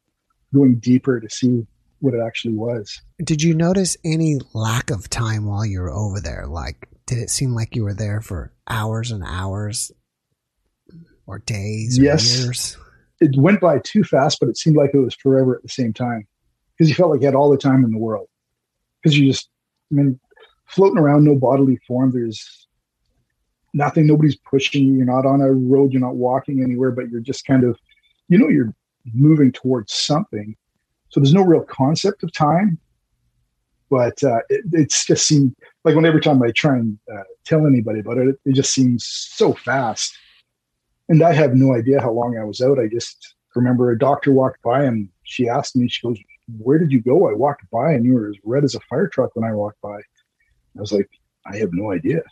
going 0.55 0.77
deeper 0.77 1.21
to 1.21 1.31
see 1.31 1.67
what 2.01 2.15
it 2.15 2.21
actually 2.21 2.55
was. 2.55 3.01
Did 3.23 3.43
you 3.43 3.55
notice 3.55 3.97
any 4.05 4.39
lack 4.55 4.91
of 4.91 5.09
time 5.09 5.47
while 5.47 5.65
you 5.65 5.81
were 5.81 5.93
over 5.93 6.21
there? 6.21 6.47
Like, 6.47 6.89
did 7.07 7.19
it 7.19 7.31
seem 7.31 7.55
like 7.55 7.77
you 7.77 7.85
were 7.85 7.95
there 7.95 8.21
for 8.21 8.53
hours 8.69 9.11
and 9.11 9.23
hours 9.25 9.93
or 11.27 11.39
days 11.39 11.99
or 11.99 12.03
yes. 12.03 12.39
years? 12.39 12.77
It 13.21 13.37
went 13.37 13.61
by 13.61 13.79
too 13.79 14.03
fast, 14.03 14.39
but 14.41 14.49
it 14.49 14.57
seemed 14.57 14.77
like 14.77 14.91
it 14.95 14.99
was 14.99 15.15
forever 15.15 15.55
at 15.55 15.63
the 15.63 15.69
same 15.69 15.93
time 15.93 16.27
because 16.73 16.89
you 16.89 16.95
felt 16.95 17.11
like 17.11 17.21
you 17.21 17.27
had 17.27 17.37
all 17.37 17.51
the 17.51 17.57
time 17.57 17.85
in 17.85 17.93
the 17.93 17.99
world. 17.99 18.27
Because 19.01 19.17
you 19.17 19.31
just, 19.31 19.49
I 19.93 19.97
mean, 19.97 20.21
floating 20.67 20.99
around, 20.99 21.25
no 21.25 21.37
bodily 21.37 21.79
form. 21.87 22.11
There's 22.13 22.67
nothing, 23.75 24.07
nobody's 24.07 24.37
pushing 24.37 24.87
you. 24.87 24.95
You're 24.95 25.07
not 25.07 25.27
on 25.27 25.41
a 25.41 25.53
road, 25.53 25.93
you're 25.93 26.01
not 26.01 26.17
walking 26.17 26.63
anywhere, 26.63 26.91
but 26.91 27.11
you're 27.11 27.21
just 27.21 27.47
kind 27.47 27.65
of, 27.65 27.79
you 28.29 28.39
know, 28.39 28.49
you're 28.49 28.75
moving 29.15 29.53
towards 29.53 29.93
something 29.93 30.57
so 31.13 31.21
there's 31.21 31.35
no 31.35 31.45
real 31.45 31.63
concept 31.63 32.23
of 32.23 32.33
time, 32.33 32.79
but 33.91 34.25
uh, 34.25 34.41
it, 34.49 34.65
it's 34.73 35.05
just 35.05 35.27
seemed 35.27 35.55
like 35.85 35.95
when 35.95 36.07
every 36.07 36.23
time 36.23 36.43
I 36.43 36.53
try 36.53 36.77
and 36.77 36.99
uh, 37.13 37.25
tell 37.45 37.67
anybody 37.67 38.01
about 38.01 38.17
it, 38.17 38.35
it 38.47 38.55
just 38.55 38.73
seems 38.73 39.07
so 39.07 39.53
fast. 39.53 40.17
And 41.11 41.23
I 41.23 41.35
have 41.35 41.55
no 41.55 41.75
idea 41.75 42.01
how 42.01 42.13
long 42.13 42.39
I 42.39 42.45
was 42.45 42.63
out. 42.63 42.79
I 42.79 42.87
just 42.87 43.35
remember 43.55 43.91
a 43.91 43.99
doctor 43.99 44.33
walked 44.33 44.63
by 44.63 44.85
and 44.85 45.11
she 45.25 45.51
asked 45.51 45.77
me, 45.77 45.87
she 45.87 46.07
goes, 46.07 46.19
Where 46.57 46.79
did 46.79 46.91
you 46.91 47.03
go? 47.03 47.29
I 47.29 47.35
walked 47.35 47.69
by 47.71 47.93
and 47.93 48.07
you 48.07 48.15
were 48.15 48.31
as 48.31 48.37
red 48.43 48.65
as 48.65 48.75
a 48.75 48.81
fire 48.89 49.07
truck 49.07 49.37
when 49.37 49.47
I 49.47 49.53
walked 49.53 49.83
by. 49.83 49.97
I 49.97 50.81
was 50.81 50.93
like, 50.93 51.11
I 51.45 51.59
have 51.59 51.75
no 51.75 51.93
idea. 51.93 52.23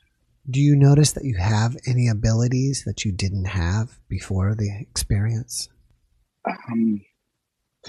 Do 0.49 0.59
you 0.59 0.75
notice 0.75 1.13
that 1.13 1.25
you 1.25 1.37
have 1.37 1.77
any 1.87 2.09
abilities 2.09 2.85
that 2.87 3.05
you 3.05 3.13
didn't 3.13 3.45
have 3.45 3.99
before 4.09 4.55
the 4.55 4.71
experience? 4.81 5.69
Um, 6.47 7.01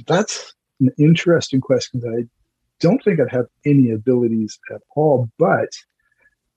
that's 0.08 0.54
an 0.80 0.92
interesting 0.98 1.62
question 1.62 2.02
I 2.06 2.28
don't 2.80 3.04
think 3.04 3.20
I'd 3.20 3.32
have 3.32 3.46
any 3.66 3.92
abilities 3.92 4.60
at 4.74 4.82
all, 4.96 5.30
but 5.38 5.70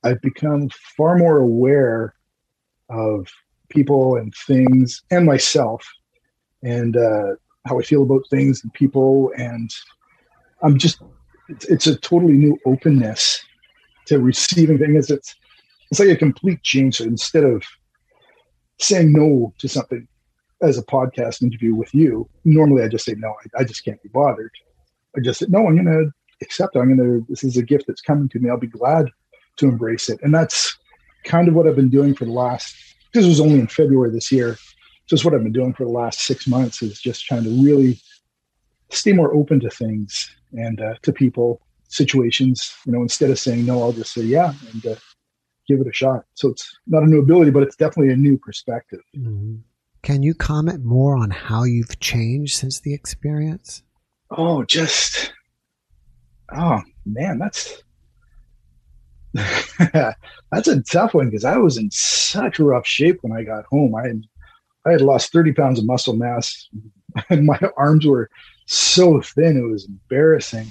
I've 0.02 0.20
become 0.22 0.70
far 0.96 1.16
more 1.16 1.38
aware 1.38 2.14
of 2.88 3.28
people 3.68 4.16
and 4.16 4.32
things 4.46 5.02
and 5.10 5.26
myself 5.26 5.86
and 6.62 6.96
uh, 6.96 7.34
how 7.66 7.78
I 7.78 7.82
feel 7.82 8.02
about 8.02 8.24
things 8.30 8.62
and 8.62 8.72
people. 8.72 9.32
And 9.36 9.70
I'm 10.62 10.78
just, 10.78 11.00
it's, 11.48 11.66
it's 11.66 11.86
a 11.86 11.96
totally 11.96 12.34
new 12.34 12.58
openness 12.66 13.44
to 14.06 14.18
receiving 14.18 14.78
things. 14.78 15.10
It's, 15.10 15.34
it's 15.90 16.00
like 16.00 16.08
a 16.08 16.16
complete 16.16 16.62
change. 16.62 16.96
So 16.96 17.04
instead 17.04 17.44
of 17.44 17.62
saying 18.78 19.12
no 19.12 19.52
to 19.58 19.68
something, 19.68 20.08
as 20.64 20.78
a 20.78 20.82
podcast 20.82 21.42
interview 21.42 21.74
with 21.74 21.94
you, 21.94 22.28
normally 22.44 22.82
I 22.82 22.88
just 22.88 23.04
say, 23.04 23.14
no, 23.16 23.28
I, 23.28 23.60
I 23.60 23.64
just 23.64 23.84
can't 23.84 24.02
be 24.02 24.08
bothered. 24.08 24.52
I 25.16 25.20
just 25.20 25.38
said, 25.38 25.50
no, 25.50 25.66
I'm 25.66 25.74
going 25.74 25.86
to 25.86 26.10
accept 26.42 26.74
it. 26.74 26.80
I'm 26.80 26.96
going 26.96 27.08
to, 27.08 27.26
this 27.28 27.44
is 27.44 27.56
a 27.56 27.62
gift 27.62 27.84
that's 27.86 28.00
coming 28.00 28.28
to 28.30 28.38
me. 28.38 28.50
I'll 28.50 28.56
be 28.56 28.66
glad 28.66 29.10
to 29.56 29.68
embrace 29.68 30.08
it. 30.08 30.18
And 30.22 30.34
that's 30.34 30.76
kind 31.24 31.48
of 31.48 31.54
what 31.54 31.66
I've 31.66 31.76
been 31.76 31.90
doing 31.90 32.14
for 32.14 32.24
the 32.24 32.32
last, 32.32 32.74
this 33.12 33.26
was 33.26 33.40
only 33.40 33.60
in 33.60 33.68
February 33.68 34.10
this 34.10 34.32
year. 34.32 34.56
Just 35.06 35.24
what 35.24 35.34
I've 35.34 35.42
been 35.42 35.52
doing 35.52 35.74
for 35.74 35.84
the 35.84 35.90
last 35.90 36.20
six 36.20 36.46
months 36.46 36.82
is 36.82 37.00
just 37.00 37.24
trying 37.24 37.44
to 37.44 37.50
really 37.62 38.00
stay 38.90 39.12
more 39.12 39.34
open 39.34 39.60
to 39.60 39.70
things 39.70 40.34
and 40.52 40.80
uh, 40.80 40.94
to 41.02 41.12
people, 41.12 41.60
situations, 41.88 42.74
you 42.86 42.92
know, 42.92 43.02
instead 43.02 43.30
of 43.30 43.38
saying 43.38 43.64
no, 43.66 43.82
I'll 43.82 43.92
just 43.92 44.12
say, 44.14 44.22
yeah, 44.22 44.52
and 44.72 44.86
uh, 44.86 44.96
give 45.68 45.80
it 45.80 45.86
a 45.86 45.92
shot. 45.92 46.24
So 46.34 46.48
it's 46.48 46.76
not 46.86 47.02
a 47.02 47.06
new 47.06 47.20
ability, 47.20 47.50
but 47.50 47.62
it's 47.62 47.76
definitely 47.76 48.12
a 48.12 48.16
new 48.16 48.38
perspective. 48.38 49.00
Mm-hmm. 49.16 49.56
Can 50.04 50.22
you 50.22 50.34
comment 50.34 50.84
more 50.84 51.16
on 51.16 51.30
how 51.30 51.64
you've 51.64 51.98
changed 51.98 52.56
since 52.56 52.78
the 52.78 52.92
experience? 52.92 53.82
Oh, 54.30 54.62
just 54.62 55.32
oh 56.54 56.82
man, 57.06 57.38
that's 57.38 57.82
that's 59.32 60.68
a 60.68 60.82
tough 60.82 61.14
one 61.14 61.30
because 61.30 61.46
I 61.46 61.56
was 61.56 61.78
in 61.78 61.90
such 61.90 62.58
rough 62.58 62.86
shape 62.86 63.20
when 63.22 63.32
I 63.32 63.44
got 63.44 63.64
home. 63.64 63.94
I 63.94 64.08
had 64.08 64.22
I 64.86 64.92
had 64.92 65.00
lost 65.00 65.32
30 65.32 65.54
pounds 65.54 65.78
of 65.78 65.86
muscle 65.86 66.14
mass. 66.14 66.68
My 67.30 67.58
arms 67.78 68.04
were 68.04 68.28
so 68.66 69.22
thin, 69.22 69.56
it 69.56 69.70
was 69.70 69.86
embarrassing. 69.86 70.70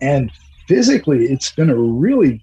And 0.00 0.32
physically, 0.68 1.26
it's 1.26 1.52
been 1.52 1.68
a 1.68 1.76
really 1.76 2.42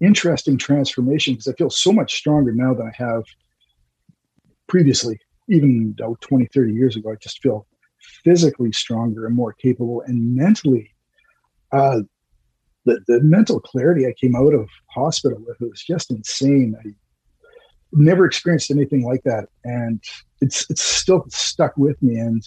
interesting 0.00 0.56
transformation 0.56 1.34
because 1.34 1.48
I 1.48 1.52
feel 1.52 1.68
so 1.68 1.92
much 1.92 2.14
stronger 2.14 2.52
now 2.52 2.72
than 2.72 2.86
I 2.86 2.96
have 2.96 3.24
previously, 4.72 5.20
even 5.50 5.94
though 5.98 6.16
20, 6.22 6.46
30 6.46 6.72
years 6.72 6.96
ago, 6.96 7.12
I 7.12 7.16
just 7.16 7.42
feel 7.42 7.66
physically 8.24 8.72
stronger 8.72 9.26
and 9.26 9.36
more 9.36 9.52
capable 9.52 10.02
and 10.06 10.34
mentally. 10.34 10.90
Uh, 11.72 12.00
the, 12.86 12.98
the 13.06 13.20
mental 13.20 13.60
clarity 13.60 14.06
I 14.06 14.14
came 14.18 14.34
out 14.34 14.54
of 14.54 14.66
hospital 14.88 15.44
with 15.46 15.58
was 15.60 15.82
just 15.82 16.10
insane. 16.10 16.74
I 16.82 16.88
never 17.92 18.24
experienced 18.24 18.70
anything 18.70 19.04
like 19.04 19.22
that. 19.24 19.50
And 19.62 20.02
it's, 20.40 20.68
it's 20.70 20.82
still 20.82 21.26
stuck 21.28 21.76
with 21.76 22.02
me. 22.02 22.16
And 22.16 22.42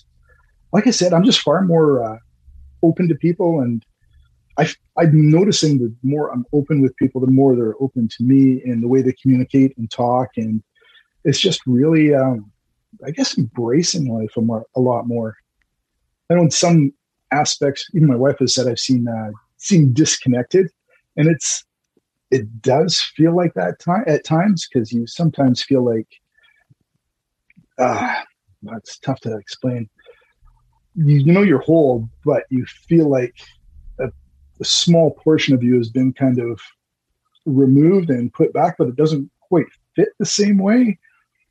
like 0.73 0.87
I 0.87 0.91
said, 0.91 1.13
I'm 1.13 1.25
just 1.25 1.41
far 1.41 1.61
more 1.61 2.03
uh, 2.03 2.17
open 2.81 3.07
to 3.07 3.15
people. 3.15 3.59
And 3.59 3.85
I, 4.57 4.67
I'm 4.97 5.29
noticing 5.29 5.77
the 5.77 5.93
more 6.01 6.33
I'm 6.33 6.45
open 6.53 6.81
with 6.81 6.97
people, 6.97 7.21
the 7.21 7.27
more 7.27 7.55
they're 7.55 7.79
open 7.79 8.07
to 8.17 8.23
me 8.23 8.63
and 8.63 8.81
the 8.81 8.87
way 8.87 9.03
they 9.03 9.13
communicate 9.13 9.77
and 9.77 9.91
talk. 9.91 10.29
And 10.37 10.63
it's 11.25 11.39
just 11.39 11.59
really, 11.65 12.13
um, 12.13 12.51
I 13.05 13.11
guess, 13.11 13.37
embracing 13.37 14.07
life 14.07 14.37
a, 14.37 14.41
more, 14.41 14.65
a 14.75 14.79
lot 14.79 15.07
more. 15.07 15.35
I 16.29 16.35
know 16.35 16.43
in 16.43 16.51
some 16.51 16.93
aspects, 17.31 17.89
even 17.93 18.07
my 18.07 18.15
wife 18.15 18.39
has 18.39 18.55
said 18.55 18.67
I've 18.67 18.79
seen 18.79 19.07
uh, 19.07 19.31
disconnected, 19.93 20.69
and 21.17 21.27
it's 21.27 21.65
it 22.31 22.61
does 22.61 23.01
feel 23.15 23.35
like 23.35 23.53
that 23.53 23.79
time 23.79 24.03
at 24.07 24.23
times 24.23 24.67
because 24.67 24.91
you 24.91 25.05
sometimes 25.07 25.61
feel 25.61 25.83
like 25.83 26.07
uh, 27.77 28.21
it's 28.77 28.97
tough 28.99 29.19
to 29.21 29.35
explain. 29.35 29.89
You, 30.95 31.17
you 31.17 31.33
know 31.33 31.43
you're 31.43 31.59
whole, 31.59 32.09
but 32.23 32.43
you 32.49 32.65
feel 32.65 33.09
like 33.09 33.35
a, 33.99 34.09
a 34.59 34.65
small 34.65 35.11
portion 35.11 35.53
of 35.53 35.63
you 35.63 35.77
has 35.77 35.89
been 35.89 36.13
kind 36.13 36.39
of 36.39 36.59
removed 37.45 38.09
and 38.09 38.33
put 38.33 38.53
back, 38.53 38.75
but 38.77 38.87
it 38.87 38.95
doesn't 38.95 39.29
quite 39.39 39.67
fit 39.95 40.09
the 40.19 40.25
same 40.25 40.57
way. 40.57 40.97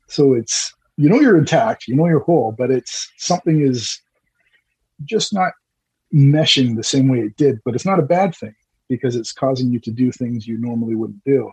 So 0.07 0.33
it's 0.33 0.73
you 0.97 1.09
know 1.09 1.19
you're 1.19 1.37
intact, 1.37 1.87
you 1.87 1.95
know 1.95 2.07
you're 2.07 2.19
whole, 2.19 2.53
but 2.57 2.71
it's 2.71 3.11
something 3.17 3.61
is 3.61 3.99
just 5.03 5.33
not 5.33 5.53
meshing 6.13 6.75
the 6.75 6.83
same 6.83 7.09
way 7.09 7.19
it 7.19 7.35
did. 7.35 7.59
But 7.65 7.75
it's 7.75 7.85
not 7.85 7.99
a 7.99 8.03
bad 8.03 8.35
thing 8.35 8.55
because 8.87 9.15
it's 9.15 9.33
causing 9.33 9.71
you 9.71 9.79
to 9.79 9.91
do 9.91 10.11
things 10.11 10.47
you 10.47 10.57
normally 10.59 10.95
wouldn't 10.95 11.23
do. 11.23 11.51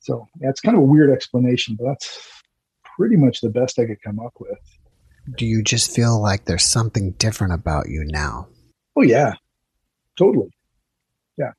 So 0.00 0.26
yeah, 0.40 0.50
it's 0.50 0.60
kind 0.60 0.76
of 0.76 0.82
a 0.82 0.86
weird 0.86 1.10
explanation, 1.10 1.76
but 1.78 1.86
that's 1.86 2.20
pretty 2.96 3.16
much 3.16 3.40
the 3.40 3.50
best 3.50 3.78
I 3.78 3.86
could 3.86 4.00
come 4.02 4.20
up 4.20 4.34
with. 4.38 4.58
Do 5.36 5.44
you 5.44 5.62
just 5.62 5.92
feel 5.94 6.20
like 6.20 6.44
there's 6.44 6.64
something 6.64 7.12
different 7.12 7.52
about 7.52 7.88
you 7.88 8.04
now? 8.04 8.46
Oh 8.94 9.02
yeah, 9.02 9.34
totally. 10.16 10.50
Yeah, 11.36 11.52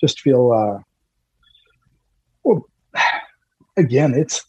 just 0.00 0.20
feel. 0.20 0.52
uh 0.52 0.82
Well, 2.42 2.66
again, 3.76 4.14
it's 4.14 4.44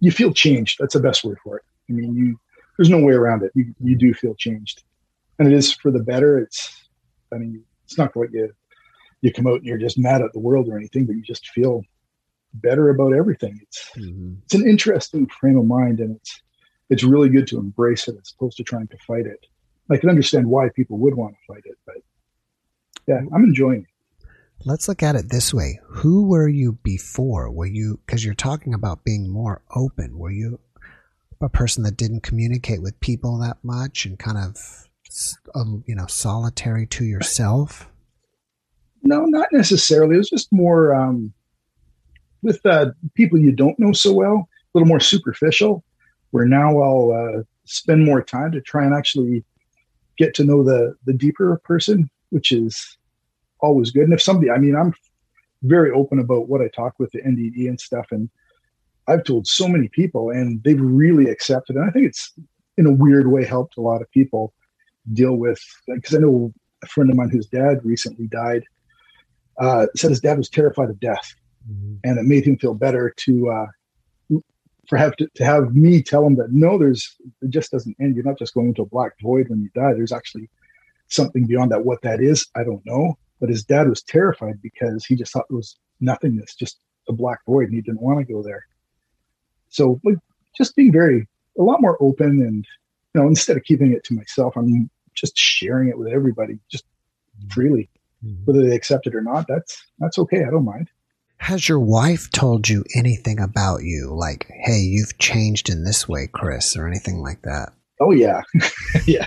you 0.00 0.10
feel 0.10 0.32
changed. 0.32 0.78
That's 0.78 0.94
the 0.94 1.00
best 1.00 1.24
word 1.24 1.38
for 1.42 1.56
it. 1.58 1.64
I 1.88 1.92
mean, 1.92 2.14
you 2.14 2.38
there's 2.76 2.90
no 2.90 3.00
way 3.00 3.12
around 3.12 3.42
it. 3.42 3.52
You 3.54 3.74
you 3.80 3.96
do 3.96 4.14
feel 4.14 4.34
changed, 4.34 4.84
and 5.38 5.48
it 5.48 5.54
is 5.54 5.72
for 5.72 5.90
the 5.90 6.02
better. 6.02 6.38
It's 6.38 6.88
I 7.32 7.38
mean 7.38 7.64
it's 7.84 7.98
not 7.98 8.14
what 8.14 8.32
you 8.32 8.52
you 9.20 9.32
come 9.32 9.46
out 9.46 9.56
and 9.56 9.64
you're 9.64 9.78
just 9.78 9.98
mad 9.98 10.22
at 10.22 10.32
the 10.32 10.38
world 10.38 10.68
or 10.68 10.76
anything, 10.76 11.06
but 11.06 11.16
you 11.16 11.22
just 11.22 11.48
feel 11.48 11.82
better 12.54 12.90
about 12.90 13.12
everything. 13.12 13.58
It's 13.62 13.90
mm-hmm. 13.96 14.34
it's 14.44 14.54
an 14.54 14.68
interesting 14.68 15.26
frame 15.40 15.58
of 15.58 15.66
mind, 15.66 16.00
and 16.00 16.16
it's 16.16 16.40
it's 16.90 17.04
really 17.04 17.28
good 17.28 17.46
to 17.48 17.58
embrace 17.58 18.08
it 18.08 18.16
as 18.20 18.32
opposed 18.36 18.56
to 18.58 18.64
trying 18.64 18.88
to 18.88 18.98
fight 19.06 19.26
it. 19.26 19.44
I 19.90 19.96
can 19.96 20.10
understand 20.10 20.46
why 20.46 20.68
people 20.68 20.98
would 20.98 21.14
want 21.14 21.34
to 21.34 21.52
fight 21.52 21.62
it, 21.64 21.76
but 21.86 21.96
yeah, 23.06 23.20
I'm 23.34 23.44
enjoying 23.44 23.82
it. 23.82 23.97
Let's 24.64 24.88
look 24.88 25.02
at 25.02 25.14
it 25.14 25.30
this 25.30 25.54
way. 25.54 25.78
Who 25.88 26.26
were 26.26 26.48
you 26.48 26.72
before? 26.82 27.50
Were 27.50 27.66
you, 27.66 28.00
because 28.04 28.24
you're 28.24 28.34
talking 28.34 28.74
about 28.74 29.04
being 29.04 29.30
more 29.30 29.62
open, 29.74 30.18
were 30.18 30.32
you 30.32 30.58
a 31.40 31.48
person 31.48 31.84
that 31.84 31.96
didn't 31.96 32.22
communicate 32.22 32.82
with 32.82 32.98
people 33.00 33.38
that 33.38 33.58
much 33.62 34.04
and 34.04 34.18
kind 34.18 34.36
of, 34.36 34.88
um, 35.54 35.84
you 35.86 35.94
know, 35.94 36.06
solitary 36.06 36.86
to 36.88 37.04
yourself? 37.04 37.88
No, 39.02 39.24
not 39.24 39.48
necessarily. 39.52 40.16
It 40.16 40.18
was 40.18 40.30
just 40.30 40.52
more 40.52 40.92
um, 40.92 41.32
with 42.42 42.64
uh, 42.66 42.90
people 43.14 43.38
you 43.38 43.52
don't 43.52 43.78
know 43.78 43.92
so 43.92 44.12
well, 44.12 44.48
a 44.74 44.78
little 44.78 44.88
more 44.88 45.00
superficial. 45.00 45.84
Where 46.30 46.46
now 46.46 46.78
I'll 46.78 47.12
uh, 47.12 47.42
spend 47.64 48.04
more 48.04 48.22
time 48.22 48.52
to 48.52 48.60
try 48.60 48.84
and 48.84 48.92
actually 48.92 49.44
get 50.18 50.34
to 50.34 50.44
know 50.44 50.62
the 50.62 50.94
the 51.06 51.14
deeper 51.14 51.58
person, 51.64 52.10
which 52.30 52.52
is 52.52 52.97
always 53.60 53.90
good. 53.90 54.04
And 54.04 54.12
if 54.12 54.22
somebody, 54.22 54.50
I 54.50 54.58
mean, 54.58 54.76
I'm 54.76 54.94
very 55.62 55.90
open 55.90 56.18
about 56.18 56.48
what 56.48 56.60
I 56.60 56.68
talk 56.68 56.98
with 56.98 57.10
the 57.12 57.22
NDE 57.22 57.68
and 57.68 57.80
stuff, 57.80 58.06
and 58.10 58.30
I've 59.06 59.24
told 59.24 59.46
so 59.46 59.68
many 59.68 59.88
people, 59.88 60.30
and 60.30 60.62
they've 60.62 60.80
really 60.80 61.30
accepted. 61.30 61.76
And 61.76 61.84
I 61.84 61.90
think 61.90 62.06
it's 62.06 62.32
in 62.76 62.86
a 62.86 62.92
weird 62.92 63.30
way 63.30 63.44
helped 63.44 63.76
a 63.76 63.80
lot 63.80 64.02
of 64.02 64.10
people 64.10 64.52
deal 65.12 65.34
with 65.34 65.60
because 65.86 66.14
I 66.14 66.18
know 66.18 66.52
a 66.82 66.86
friend 66.86 67.10
of 67.10 67.16
mine 67.16 67.30
whose 67.30 67.46
dad 67.46 67.84
recently 67.84 68.26
died 68.26 68.62
uh, 69.58 69.86
said 69.96 70.10
his 70.10 70.20
dad 70.20 70.38
was 70.38 70.48
terrified 70.48 70.90
of 70.90 71.00
death, 71.00 71.34
mm-hmm. 71.68 71.94
and 72.04 72.18
it 72.18 72.24
made 72.24 72.46
him 72.46 72.56
feel 72.58 72.74
better 72.74 73.12
to 73.16 73.50
uh, 73.50 73.66
for 74.88 74.96
have 74.96 75.16
to, 75.16 75.28
to 75.34 75.44
have 75.44 75.74
me 75.74 76.02
tell 76.02 76.24
him 76.24 76.36
that 76.36 76.52
no, 76.52 76.78
there's 76.78 77.16
it 77.42 77.50
just 77.50 77.70
doesn't 77.70 77.96
end. 78.00 78.14
You're 78.14 78.24
not 78.24 78.38
just 78.38 78.54
going 78.54 78.68
into 78.68 78.82
a 78.82 78.86
black 78.86 79.12
void 79.20 79.48
when 79.48 79.60
you 79.60 79.68
die. 79.74 79.92
There's 79.94 80.12
actually 80.12 80.48
something 81.08 81.46
beyond 81.46 81.72
that. 81.72 81.84
What 81.84 82.02
that 82.02 82.20
is, 82.20 82.46
I 82.54 82.64
don't 82.64 82.84
know. 82.86 83.18
But 83.40 83.50
his 83.50 83.64
dad 83.64 83.88
was 83.88 84.02
terrified 84.02 84.60
because 84.62 85.04
he 85.04 85.14
just 85.14 85.32
thought 85.32 85.46
it 85.50 85.54
was 85.54 85.76
nothingness, 86.00 86.54
just 86.54 86.78
a 87.08 87.12
black 87.12 87.40
void, 87.46 87.66
and 87.66 87.74
he 87.74 87.80
didn't 87.80 88.02
want 88.02 88.18
to 88.18 88.32
go 88.32 88.42
there. 88.42 88.64
So, 89.68 90.00
like, 90.04 90.16
just 90.56 90.74
being 90.76 90.92
very 90.92 91.26
a 91.58 91.62
lot 91.62 91.80
more 91.80 91.96
open, 92.00 92.42
and 92.42 92.66
you 93.14 93.20
know, 93.20 93.26
instead 93.26 93.56
of 93.56 93.64
keeping 93.64 93.92
it 93.92 94.04
to 94.04 94.14
myself, 94.14 94.56
I'm 94.56 94.90
just 95.14 95.36
sharing 95.36 95.88
it 95.88 95.98
with 95.98 96.08
everybody, 96.08 96.58
just 96.70 96.84
mm-hmm. 96.84 97.48
freely, 97.48 97.90
mm-hmm. 98.24 98.44
whether 98.44 98.66
they 98.66 98.74
accept 98.74 99.06
it 99.06 99.14
or 99.14 99.22
not. 99.22 99.46
That's 99.48 99.82
that's 99.98 100.18
okay. 100.18 100.44
I 100.44 100.50
don't 100.50 100.64
mind. 100.64 100.90
Has 101.38 101.68
your 101.68 101.78
wife 101.78 102.30
told 102.32 102.68
you 102.68 102.84
anything 102.96 103.38
about 103.38 103.84
you? 103.84 104.12
Like, 104.12 104.50
hey, 104.64 104.80
you've 104.80 105.18
changed 105.18 105.68
in 105.68 105.84
this 105.84 106.08
way, 106.08 106.26
Chris, 106.26 106.76
or 106.76 106.86
anything 106.86 107.22
like 107.22 107.42
that? 107.42 107.72
Oh, 108.00 108.10
yeah. 108.10 108.42
yeah. 109.06 109.26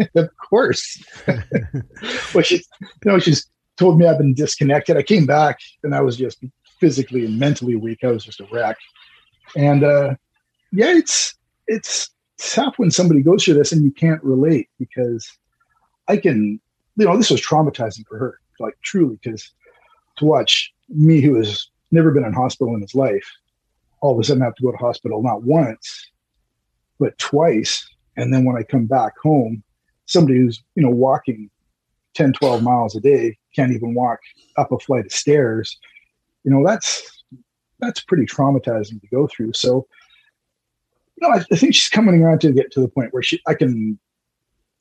of 0.14 0.30
course. 0.36 1.02
well, 2.34 2.42
she, 2.42 2.56
you 2.56 2.90
know, 3.04 3.18
she's 3.18 3.46
told 3.76 3.98
me 3.98 4.06
I've 4.06 4.18
been 4.18 4.34
disconnected. 4.34 4.96
I 4.96 5.02
came 5.02 5.26
back 5.26 5.58
and 5.82 5.94
I 5.94 6.00
was 6.00 6.16
just 6.16 6.42
physically 6.78 7.24
and 7.24 7.38
mentally 7.38 7.76
weak. 7.76 8.04
I 8.04 8.08
was 8.08 8.24
just 8.24 8.40
a 8.40 8.46
wreck. 8.52 8.76
And, 9.56 9.84
uh, 9.84 10.14
yeah, 10.72 10.96
it's, 10.96 11.34
it's 11.66 12.10
tough 12.38 12.74
when 12.78 12.90
somebody 12.90 13.22
goes 13.22 13.44
through 13.44 13.54
this 13.54 13.72
and 13.72 13.84
you 13.84 13.90
can't 13.90 14.22
relate 14.22 14.68
because 14.78 15.30
I 16.08 16.16
can, 16.16 16.60
you 16.96 17.06
know, 17.06 17.16
this 17.16 17.30
was 17.30 17.44
traumatizing 17.44 18.06
for 18.06 18.18
her, 18.18 18.40
like 18.58 18.74
truly, 18.82 19.18
because 19.22 19.52
to 20.16 20.24
watch 20.24 20.72
me 20.88 21.20
who 21.20 21.36
has 21.36 21.68
never 21.90 22.10
been 22.10 22.24
in 22.24 22.32
hospital 22.32 22.74
in 22.74 22.80
his 22.80 22.94
life 22.94 23.26
all 24.00 24.14
of 24.14 24.20
a 24.20 24.24
sudden 24.24 24.42
have 24.42 24.54
to 24.54 24.62
go 24.62 24.70
to 24.70 24.76
hospital 24.76 25.22
not 25.22 25.42
once 25.42 26.10
but 26.98 27.16
twice 27.18 27.88
and 28.16 28.32
then 28.32 28.44
when 28.44 28.56
i 28.56 28.62
come 28.62 28.86
back 28.86 29.12
home 29.22 29.62
somebody 30.10 30.38
who's 30.38 30.62
you 30.74 30.82
know 30.82 30.90
walking 30.90 31.50
10 32.14 32.32
12 32.32 32.62
miles 32.62 32.96
a 32.96 33.00
day 33.00 33.36
can't 33.54 33.72
even 33.72 33.94
walk 33.94 34.18
up 34.56 34.72
a 34.72 34.78
flight 34.78 35.06
of 35.06 35.12
stairs 35.12 35.78
you 36.44 36.50
know 36.50 36.64
that's 36.64 37.24
that's 37.78 38.00
pretty 38.00 38.26
traumatizing 38.26 39.00
to 39.00 39.06
go 39.10 39.26
through 39.26 39.52
so 39.52 39.86
you 41.16 41.28
know 41.28 41.34
I, 41.34 41.44
I 41.52 41.56
think 41.56 41.74
she's 41.74 41.88
coming 41.88 42.20
around 42.22 42.40
to 42.40 42.52
get 42.52 42.72
to 42.72 42.80
the 42.80 42.88
point 42.88 43.12
where 43.12 43.22
she 43.22 43.40
i 43.46 43.54
can 43.54 43.98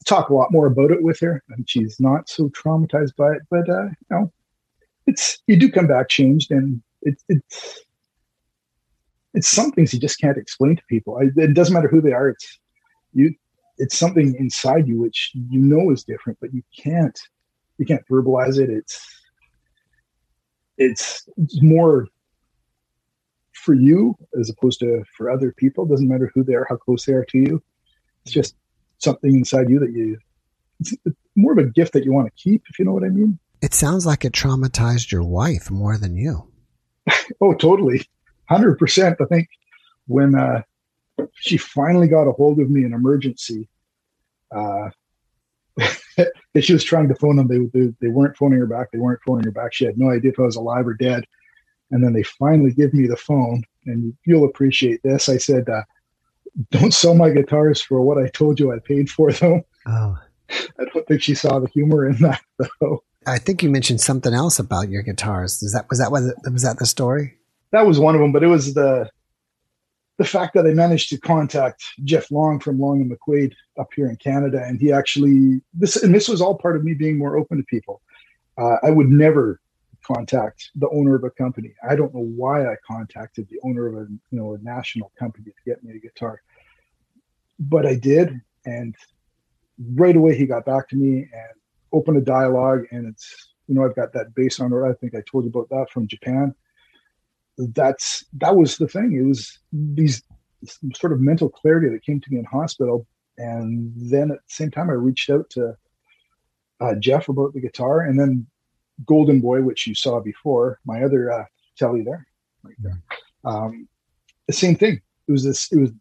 talk 0.06 0.30
a 0.30 0.34
lot 0.34 0.52
more 0.52 0.66
about 0.66 0.92
it 0.92 1.04
with 1.04 1.20
her 1.20 1.44
and 1.50 1.70
she's 1.70 2.00
not 2.00 2.30
so 2.30 2.50
traumatized 2.50 3.16
by 3.16 3.32
it 3.34 3.42
but 3.50 3.70
uh 3.70 3.84
you 3.84 4.10
know 4.10 4.32
it's 5.10 5.40
you 5.48 5.58
do 5.58 5.72
come 5.72 5.88
back 5.88 6.10
changed, 6.10 6.52
and 6.52 6.82
it, 7.02 7.22
it's 7.28 7.84
it's 9.34 9.48
some 9.48 9.72
things 9.72 9.94
you 9.94 10.00
just 10.00 10.20
can't 10.20 10.38
explain 10.38 10.76
to 10.76 10.84
people. 10.88 11.18
I, 11.18 11.30
it 11.36 11.54
doesn't 11.54 11.74
matter 11.74 11.88
who 11.88 12.02
they 12.02 12.14
are. 12.14 12.30
It's 12.30 12.60
you. 13.14 13.34
It's 13.80 13.98
something 13.98 14.36
inside 14.36 14.88
you 14.88 15.00
which 15.00 15.32
you 15.34 15.60
know 15.60 15.92
is 15.92 16.04
different, 16.04 16.38
but 16.40 16.54
you 16.54 16.62
can't 16.78 17.20
you 17.78 17.86
can't 17.86 18.06
verbalize 18.08 18.60
it. 18.60 18.70
It's 18.70 19.20
it's, 20.80 21.28
it's 21.38 21.62
more 21.62 22.08
for 23.54 23.74
you 23.74 24.16
as 24.40 24.50
opposed 24.50 24.80
to 24.80 25.04
for 25.16 25.30
other 25.30 25.52
people. 25.52 25.86
It 25.86 25.90
doesn't 25.90 26.08
matter 26.08 26.32
who 26.34 26.44
they 26.44 26.54
are, 26.54 26.66
how 26.70 26.78
close 26.78 27.06
they 27.06 27.14
are 27.14 27.26
to 27.26 27.38
you. 27.38 27.64
It's 28.24 28.34
just 28.34 28.56
something 29.00 29.36
inside 29.36 29.70
you 29.70 29.80
that 29.80 29.92
you. 29.92 30.18
It's 30.80 30.96
more 31.36 31.52
of 31.52 31.58
a 31.58 31.66
gift 31.66 31.94
that 31.94 32.06
you 32.06 32.14
want 32.14 32.28
to 32.28 32.42
keep, 32.42 32.64
if 32.70 32.80
you 32.80 32.86
know 32.86 32.94
what 32.94 33.04
I 33.04 33.10
mean. 33.10 33.38
It 33.62 33.74
sounds 33.74 34.06
like 34.06 34.24
it 34.24 34.32
traumatized 34.32 35.12
your 35.12 35.24
wife 35.24 35.70
more 35.70 35.98
than 35.98 36.16
you. 36.16 36.50
oh, 37.42 37.54
totally. 37.54 38.08
100%. 38.50 39.16
I 39.20 39.26
think 39.26 39.50
when 40.08 40.36
uh, 40.36 40.62
she 41.36 41.58
finally 41.58 42.08
got 42.08 42.28
a 42.28 42.32
hold 42.32 42.60
of 42.60 42.70
me 42.70 42.84
in 42.84 42.94
emergency, 42.94 43.68
uh, 44.56 44.90
she 46.60 46.74
was 46.74 46.84
trying 46.84 47.08
to 47.08 47.16
phone 47.16 47.38
them. 47.38 47.48
They, 47.48 47.80
they, 47.80 47.94
they 48.02 48.08
weren't 48.08 48.38
phoning 48.38 48.60
her 48.60 48.66
back. 48.66 48.92
They 48.92 49.00
weren't 49.00 49.22
phoning 49.26 49.46
her 49.46 49.52
back. 49.52 49.74
She 49.74 49.86
had 49.86 49.98
no 49.98 50.10
idea 50.10 50.32
if 50.32 50.40
I 50.40 50.44
was 50.44 50.56
alive 50.56 50.88
or 50.88 50.94
dead. 50.94 51.26
And 51.92 52.04
then 52.04 52.14
they 52.14 52.24
finally 52.24 52.72
give 52.72 52.94
me 52.94 53.08
the 53.08 53.18
phone, 53.18 53.64
and 53.86 54.14
you'll 54.26 54.46
appreciate 54.46 55.02
this. 55.04 55.28
I 55.28 55.38
said, 55.38 55.68
uh, 55.70 55.82
"Don't 56.70 56.94
sell 56.94 57.16
my 57.16 57.32
guitars 57.32 57.82
for 57.82 58.02
what 58.02 58.20
I 58.20 58.28
told 58.28 58.60
you 58.60 58.72
I 58.72 58.78
paid 58.80 59.10
for 59.10 59.32
them." 59.32 59.64
Oh. 59.88 60.18
I 60.80 60.86
don't 60.94 61.08
think 61.08 61.24
she 61.24 61.34
saw 61.34 61.60
the 61.60 61.68
humor 61.70 62.08
in 62.08 62.18
that, 62.18 62.42
though. 62.80 63.04
I 63.26 63.40
think 63.40 63.64
you 63.64 63.70
mentioned 63.70 64.02
something 64.02 64.34
else 64.34 64.60
about 64.60 64.90
your 64.90 65.02
guitars. 65.02 65.64
Is 65.64 65.74
that 65.74 65.90
was 65.90 65.98
that 65.98 66.12
was, 66.12 66.32
was 66.52 66.62
that 66.62 66.78
the 66.78 66.86
story? 66.86 67.38
That 67.72 67.88
was 67.88 68.00
one 68.00 68.14
of 68.14 68.22
them, 68.22 68.32
but 68.32 68.44
it 68.44 68.48
was 68.48 68.76
the 68.76 69.10
the 70.20 70.26
fact 70.26 70.54
that 70.54 70.68
I 70.68 70.74
managed 70.74 71.10
to 71.10 71.18
contact 71.18 71.82
Jeff 72.04 72.30
Long 72.30 72.60
from 72.60 72.78
Long 72.78 73.02
and 73.02 73.10
McQuade 73.10 73.54
up 73.80 73.88
here 73.96 74.10
in 74.10 74.18
Canada, 74.18 74.62
and 74.64 74.80
he 74.80 74.92
actually 74.92 75.62
this 75.74 75.96
and 76.04 76.14
this 76.14 76.28
was 76.28 76.42
all 76.42 76.56
part 76.56 76.76
of 76.76 76.84
me 76.84 76.94
being 76.94 77.18
more 77.18 77.38
open 77.38 77.58
to 77.58 77.64
people. 77.64 78.02
Uh, 78.58 78.76
I 78.84 78.92
would 78.92 79.08
never 79.08 79.62
contact 80.06 80.72
the 80.76 80.90
owner 80.90 81.16
of 81.16 81.24
a 81.24 81.30
company. 81.30 81.74
I 81.90 81.96
don't 81.96 82.14
know 82.14 82.26
why 82.36 82.70
I 82.70 82.76
contacted 82.86 83.48
the 83.50 83.62
owner 83.64 83.88
of 83.88 83.96
a 83.96 84.08
you 84.30 84.40
know 84.40 84.56
a 84.56 84.58
national 84.60 85.14
company 85.18 85.46
to 85.46 85.52
get 85.66 85.82
me 85.86 85.96
a 85.96 86.00
guitar, 86.00 86.42
but 87.58 87.86
I 87.86 87.96
did, 87.96 88.42
and 88.66 88.94
right 89.96 90.18
away 90.18 90.38
he 90.38 90.46
got 90.46 90.66
back 90.66 90.90
to 90.90 90.98
me 90.98 91.30
and 91.32 91.54
opened 91.94 92.18
a 92.18 92.22
dialogue 92.22 92.84
and 92.92 93.08
it's 93.08 93.54
you 93.68 93.74
know 93.74 93.86
i've 93.86 93.96
got 93.96 94.12
that 94.12 94.36
bass 94.36 94.60
on 94.60 94.74
i 94.84 94.92
think 94.94 95.16
i 95.16 95.24
told 95.32 95.46
you 95.46 95.50
about 95.50 95.70
that 95.70 95.90
from 95.90 96.06
japan 96.06 96.54
that's 97.74 98.26
that 98.34 98.56
was 98.56 98.78
the 98.78 98.88
thing. 98.88 99.14
It 99.14 99.28
was 99.28 99.60
these 99.72 100.24
sort 100.96 101.14
of 101.14 101.22
mental 101.22 101.50
clarity 101.50 101.90
that 101.90 102.04
came 102.04 102.20
to 102.22 102.32
me 102.32 102.40
in 102.40 102.46
hospital. 102.46 103.06
And 103.38 103.94
then 103.96 104.32
at 104.32 104.38
the 104.38 104.54
same 104.54 104.70
time 104.70 104.90
i 104.90 104.94
reached 104.94 105.30
out 105.30 105.50
to 105.52 105.74
uh, 106.82 106.96
jeff 106.96 107.30
about 107.30 107.54
the 107.54 107.62
guitar 107.62 108.02
and 108.02 108.20
then 108.20 108.46
golden 109.06 109.40
boy 109.40 109.62
which 109.62 109.88
you 109.88 109.96
saw 109.96 110.20
before 110.20 110.80
my 110.86 111.04
other 111.04 111.32
uh, 111.32 111.46
Tele 111.78 112.04
there 112.04 112.28
right 112.64 112.76
there. 112.80 113.02
Um, 113.46 113.88
the 114.48 114.54
same 114.54 114.76
thing. 114.76 115.02
It 115.28 115.32
was 115.32 115.46
this 115.46 115.72
it 115.72 115.80
was 115.80 115.92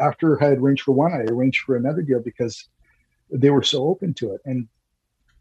after 0.00 0.42
i 0.42 0.48
had 0.48 0.58
arranged 0.58 0.82
for 0.82 0.90
one 0.92 1.12
i 1.12 1.20
arranged 1.30 1.60
for 1.64 1.76
another 1.76 2.02
deal 2.02 2.20
because 2.20 2.68
they 3.32 3.50
were 3.50 3.62
so 3.62 3.86
open 3.86 4.14
to 4.14 4.32
it. 4.32 4.40
And 4.44 4.68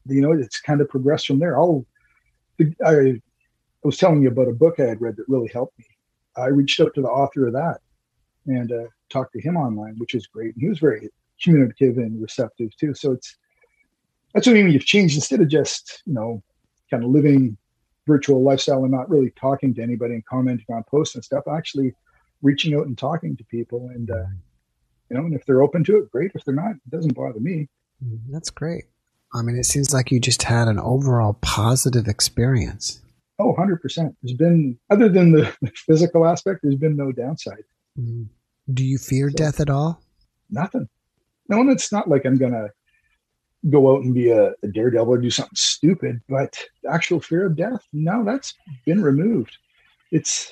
you 0.05 0.21
know, 0.21 0.31
it's 0.31 0.59
kind 0.59 0.81
of 0.81 0.89
progressed 0.89 1.27
from 1.27 1.39
there. 1.39 1.57
I'll, 1.57 1.85
I, 2.85 3.21
I 3.83 3.87
was 3.87 3.97
telling 3.97 4.21
you 4.21 4.29
about 4.29 4.47
a 4.47 4.53
book 4.53 4.79
I 4.79 4.83
had 4.83 5.01
read 5.01 5.17
that 5.17 5.25
really 5.27 5.49
helped 5.53 5.77
me. 5.79 5.85
I 6.37 6.47
reached 6.47 6.79
out 6.79 6.93
to 6.95 7.01
the 7.01 7.09
author 7.09 7.47
of 7.47 7.53
that 7.53 7.79
and 8.45 8.71
uh, 8.71 8.85
talked 9.09 9.33
to 9.33 9.41
him 9.41 9.57
online, 9.57 9.95
which 9.97 10.15
is 10.15 10.27
great. 10.27 10.53
And 10.53 10.61
he 10.61 10.69
was 10.69 10.79
very 10.79 11.09
communicative 11.41 11.97
and 11.97 12.21
receptive 12.21 12.75
too. 12.77 12.93
So 12.93 13.11
it's 13.11 13.35
that's 14.33 14.47
what 14.47 14.55
I 14.55 14.61
mean. 14.61 14.71
You've 14.71 14.85
changed 14.85 15.15
instead 15.15 15.41
of 15.41 15.49
just 15.49 16.03
you 16.05 16.13
know 16.13 16.43
kind 16.89 17.03
of 17.03 17.09
living 17.09 17.57
virtual 18.07 18.43
lifestyle 18.43 18.83
and 18.83 18.91
not 18.91 19.09
really 19.09 19.31
talking 19.31 19.73
to 19.75 19.81
anybody 19.81 20.13
and 20.15 20.25
commenting 20.25 20.65
on 20.69 20.83
posts 20.83 21.15
and 21.15 21.23
stuff. 21.23 21.43
Actually, 21.51 21.93
reaching 22.41 22.75
out 22.75 22.87
and 22.87 22.97
talking 22.97 23.35
to 23.37 23.43
people 23.45 23.89
and 23.93 24.09
uh, 24.11 24.25
You 25.09 25.17
know, 25.17 25.25
and 25.25 25.33
if 25.33 25.45
they're 25.45 25.63
open 25.63 25.83
to 25.85 25.97
it, 25.97 26.11
great. 26.11 26.31
If 26.35 26.45
they're 26.45 26.55
not, 26.55 26.71
it 26.71 26.89
doesn't 26.89 27.15
bother 27.15 27.39
me. 27.39 27.67
Mm, 28.03 28.19
that's 28.29 28.49
great. 28.49 28.85
I 29.33 29.41
mean, 29.41 29.57
it 29.57 29.65
seems 29.65 29.93
like 29.93 30.11
you 30.11 30.19
just 30.19 30.43
had 30.43 30.67
an 30.67 30.79
overall 30.79 31.37
positive 31.41 32.07
experience. 32.07 33.01
Oh, 33.41 33.55
100%. 33.57 34.15
There's 34.21 34.37
been, 34.37 34.77
other 34.91 35.09
than 35.09 35.31
the 35.31 35.51
physical 35.75 36.27
aspect, 36.27 36.59
there's 36.61 36.75
been 36.75 36.95
no 36.95 37.11
downside. 37.11 37.63
Mm. 37.99 38.27
Do 38.71 38.85
you 38.85 38.99
fear 38.99 39.29
so, 39.31 39.35
death 39.35 39.59
at 39.59 39.69
all? 39.69 40.01
Nothing. 40.51 40.87
No, 41.49 41.59
and 41.59 41.71
it's 41.71 41.91
not 41.91 42.07
like 42.07 42.25
I'm 42.25 42.37
going 42.37 42.51
to 42.51 42.69
go 43.69 43.95
out 43.95 44.03
and 44.03 44.13
be 44.13 44.29
a, 44.29 44.53
a, 44.63 44.67
daredevil 44.67 45.13
or 45.13 45.17
do 45.17 45.31
something 45.31 45.55
stupid, 45.55 46.21
but 46.29 46.57
actual 46.89 47.19
fear 47.19 47.47
of 47.47 47.55
death, 47.55 47.83
no, 47.93 48.23
that's 48.23 48.53
been 48.85 49.01
removed. 49.01 49.57
It's 50.11 50.51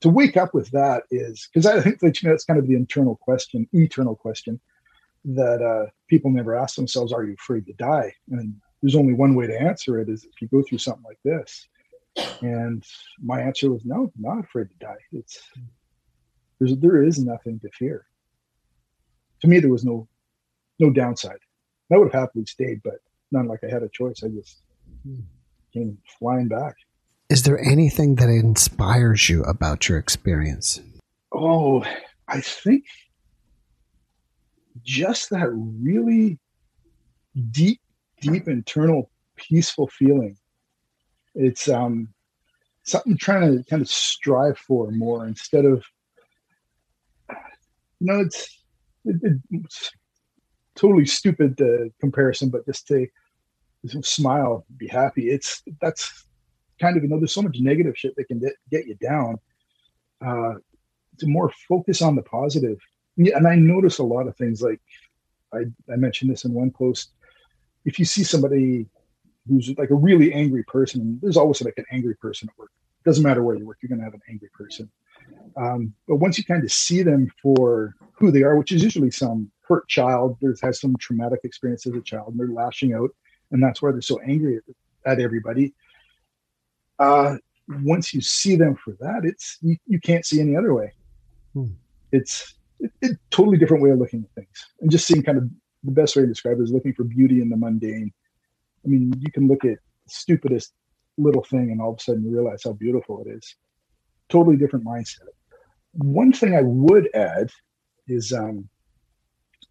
to 0.00 0.08
wake 0.08 0.36
up 0.36 0.54
with 0.54 0.70
that 0.70 1.04
is 1.10 1.48
because 1.52 1.66
I 1.66 1.80
think 1.80 2.00
that 2.00 2.20
you 2.20 2.28
know, 2.28 2.32
that's 2.32 2.44
kind 2.44 2.58
of 2.58 2.68
the 2.68 2.74
internal 2.74 3.16
question, 3.16 3.68
eternal 3.72 4.14
question 4.14 4.60
that 5.24 5.62
uh, 5.62 5.90
people 6.08 6.30
never 6.30 6.54
ask 6.54 6.76
themselves: 6.76 7.12
Are 7.12 7.24
you 7.24 7.34
afraid 7.34 7.66
to 7.66 7.72
die? 7.74 8.12
And 8.30 8.54
there's 8.82 8.96
only 8.96 9.14
one 9.14 9.34
way 9.34 9.46
to 9.46 9.60
answer 9.60 9.98
it: 9.98 10.08
is 10.08 10.24
if 10.24 10.42
you 10.42 10.48
go 10.48 10.62
through 10.62 10.78
something 10.78 11.04
like 11.04 11.20
this. 11.24 11.66
And 12.42 12.84
my 13.22 13.40
answer 13.40 13.70
was 13.70 13.84
no, 13.84 14.12
not 14.18 14.38
afraid 14.44 14.68
to 14.70 14.76
die. 14.76 14.96
It's 15.12 15.40
there's 16.58 16.76
there 16.76 17.02
is 17.02 17.18
nothing 17.18 17.58
to 17.60 17.68
fear. 17.70 18.06
To 19.40 19.48
me, 19.48 19.60
there 19.60 19.70
was 19.70 19.84
no 19.84 20.08
no 20.78 20.90
downside. 20.90 21.38
I 21.92 21.96
would 21.96 22.12
have 22.12 22.22
happily 22.22 22.46
stayed, 22.46 22.80
but 22.82 22.94
not 23.30 23.46
like 23.46 23.60
I 23.64 23.68
had 23.68 23.82
a 23.82 23.88
choice. 23.88 24.22
I 24.24 24.28
just 24.28 24.62
came 25.72 25.98
flying 26.18 26.48
back. 26.48 26.74
Is 27.28 27.42
there 27.42 27.58
anything 27.58 28.16
that 28.16 28.28
inspires 28.28 29.28
you 29.28 29.42
about 29.44 29.88
your 29.88 29.98
experience? 29.98 30.80
Oh, 31.32 31.84
I 32.28 32.40
think 32.40 32.84
just 34.82 35.30
that 35.30 35.48
really 35.52 36.38
deep, 37.50 37.80
deep 38.20 38.48
internal 38.48 39.10
peaceful 39.36 39.88
feeling. 39.88 40.36
It's 41.34 41.68
um, 41.68 42.08
something 42.84 43.16
trying 43.16 43.58
to 43.58 43.64
kind 43.64 43.82
of 43.82 43.88
strive 43.88 44.58
for 44.58 44.90
more 44.90 45.26
instead 45.26 45.64
of, 45.64 45.84
you 47.28 47.36
know, 48.00 48.20
it's, 48.20 48.62
it, 49.04 49.40
it's 49.50 49.90
totally 50.74 51.06
stupid 51.06 51.60
uh, 51.60 51.88
comparison, 52.00 52.50
but 52.50 52.66
just 52.66 52.86
to 52.88 53.06
smile, 54.02 54.64
be 54.76 54.88
happy. 54.88 55.30
It's 55.30 55.62
that's 55.80 56.26
kind 56.80 56.96
of 56.96 57.02
you 57.02 57.08
know 57.08 57.18
there's 57.18 57.34
so 57.34 57.42
much 57.42 57.58
negative 57.60 57.96
shit 57.96 58.16
that 58.16 58.24
can 58.24 58.40
get, 58.40 58.54
get 58.70 58.86
you 58.86 58.94
down. 58.96 59.38
Uh, 60.24 60.54
to 61.18 61.26
more 61.26 61.52
focus 61.68 62.02
on 62.02 62.16
the 62.16 62.22
positive, 62.22 62.78
and 63.16 63.46
I 63.46 63.54
notice 63.54 63.98
a 63.98 64.04
lot 64.04 64.26
of 64.26 64.36
things 64.36 64.62
like 64.62 64.80
I, 65.52 65.64
I 65.92 65.96
mentioned 65.96 66.30
this 66.30 66.44
in 66.44 66.52
one 66.52 66.70
post. 66.70 67.10
If 67.84 67.98
you 67.98 68.04
see 68.04 68.24
somebody 68.24 68.86
who's 69.48 69.74
like 69.76 69.90
a 69.90 69.94
really 69.94 70.32
angry 70.32 70.64
person, 70.64 71.18
there's 71.22 71.36
always 71.36 71.62
like 71.62 71.74
an 71.76 71.84
angry 71.90 72.16
person 72.16 72.48
at 72.48 72.58
work. 72.58 72.70
It 73.04 73.08
Doesn't 73.08 73.24
matter 73.24 73.42
where 73.42 73.56
you 73.56 73.66
work, 73.66 73.78
you're 73.82 73.88
going 73.88 73.98
to 73.98 74.04
have 74.04 74.14
an 74.14 74.22
angry 74.28 74.48
person. 74.54 74.90
Um, 75.56 75.94
but 76.08 76.16
once 76.16 76.38
you 76.38 76.44
kind 76.44 76.64
of 76.64 76.72
see 76.72 77.02
them 77.02 77.30
for 77.42 77.94
who 78.12 78.30
they 78.30 78.42
are, 78.42 78.56
which 78.56 78.72
is 78.72 78.82
usually 78.82 79.10
some 79.10 79.50
hurt 79.62 79.88
child 79.88 80.36
that 80.40 80.58
has 80.62 80.80
some 80.80 80.96
traumatic 80.96 81.40
experience 81.44 81.86
as 81.86 81.94
a 81.94 82.00
child, 82.00 82.28
and 82.30 82.40
they're 82.40 82.48
lashing 82.48 82.94
out, 82.94 83.10
and 83.50 83.62
that's 83.62 83.82
why 83.82 83.92
they're 83.92 84.00
so 84.00 84.20
angry 84.20 84.56
at, 84.56 85.12
at 85.12 85.20
everybody. 85.20 85.74
Uh, 86.98 87.36
once 87.82 88.12
you 88.12 88.20
see 88.20 88.56
them 88.56 88.76
for 88.76 88.94
that, 89.00 89.22
it's 89.24 89.58
you, 89.62 89.76
you 89.86 90.00
can't 90.00 90.26
see 90.26 90.40
any 90.40 90.56
other 90.56 90.74
way. 90.74 90.92
Hmm. 91.54 91.72
It's 92.12 92.54
a 93.02 93.08
totally 93.30 93.58
different 93.58 93.82
way 93.82 93.90
of 93.90 93.98
looking 93.98 94.24
at 94.24 94.34
things, 94.34 94.66
and 94.80 94.90
just 94.90 95.06
seeing 95.06 95.22
kind 95.22 95.38
of 95.38 95.48
the 95.84 95.92
best 95.92 96.16
way 96.16 96.22
to 96.22 96.28
describe 96.28 96.58
it 96.58 96.62
is 96.62 96.72
looking 96.72 96.94
for 96.94 97.04
beauty 97.04 97.40
in 97.40 97.48
the 97.48 97.56
mundane. 97.56 98.12
I 98.84 98.88
mean, 98.88 99.12
you 99.18 99.30
can 99.32 99.48
look 99.48 99.64
at 99.64 99.78
the 99.78 100.10
stupidest 100.10 100.72
little 101.16 101.44
thing, 101.44 101.70
and 101.70 101.80
all 101.80 101.92
of 101.92 101.98
a 101.98 102.02
sudden 102.02 102.30
realize 102.30 102.62
how 102.64 102.72
beautiful 102.72 103.24
it 103.24 103.30
is. 103.30 103.56
Totally 104.28 104.56
different 104.56 104.84
mindset. 104.84 105.28
One 105.92 106.32
thing 106.32 106.54
I 106.54 106.62
would 106.62 107.08
add 107.14 107.50
is 108.08 108.32
um, 108.32 108.68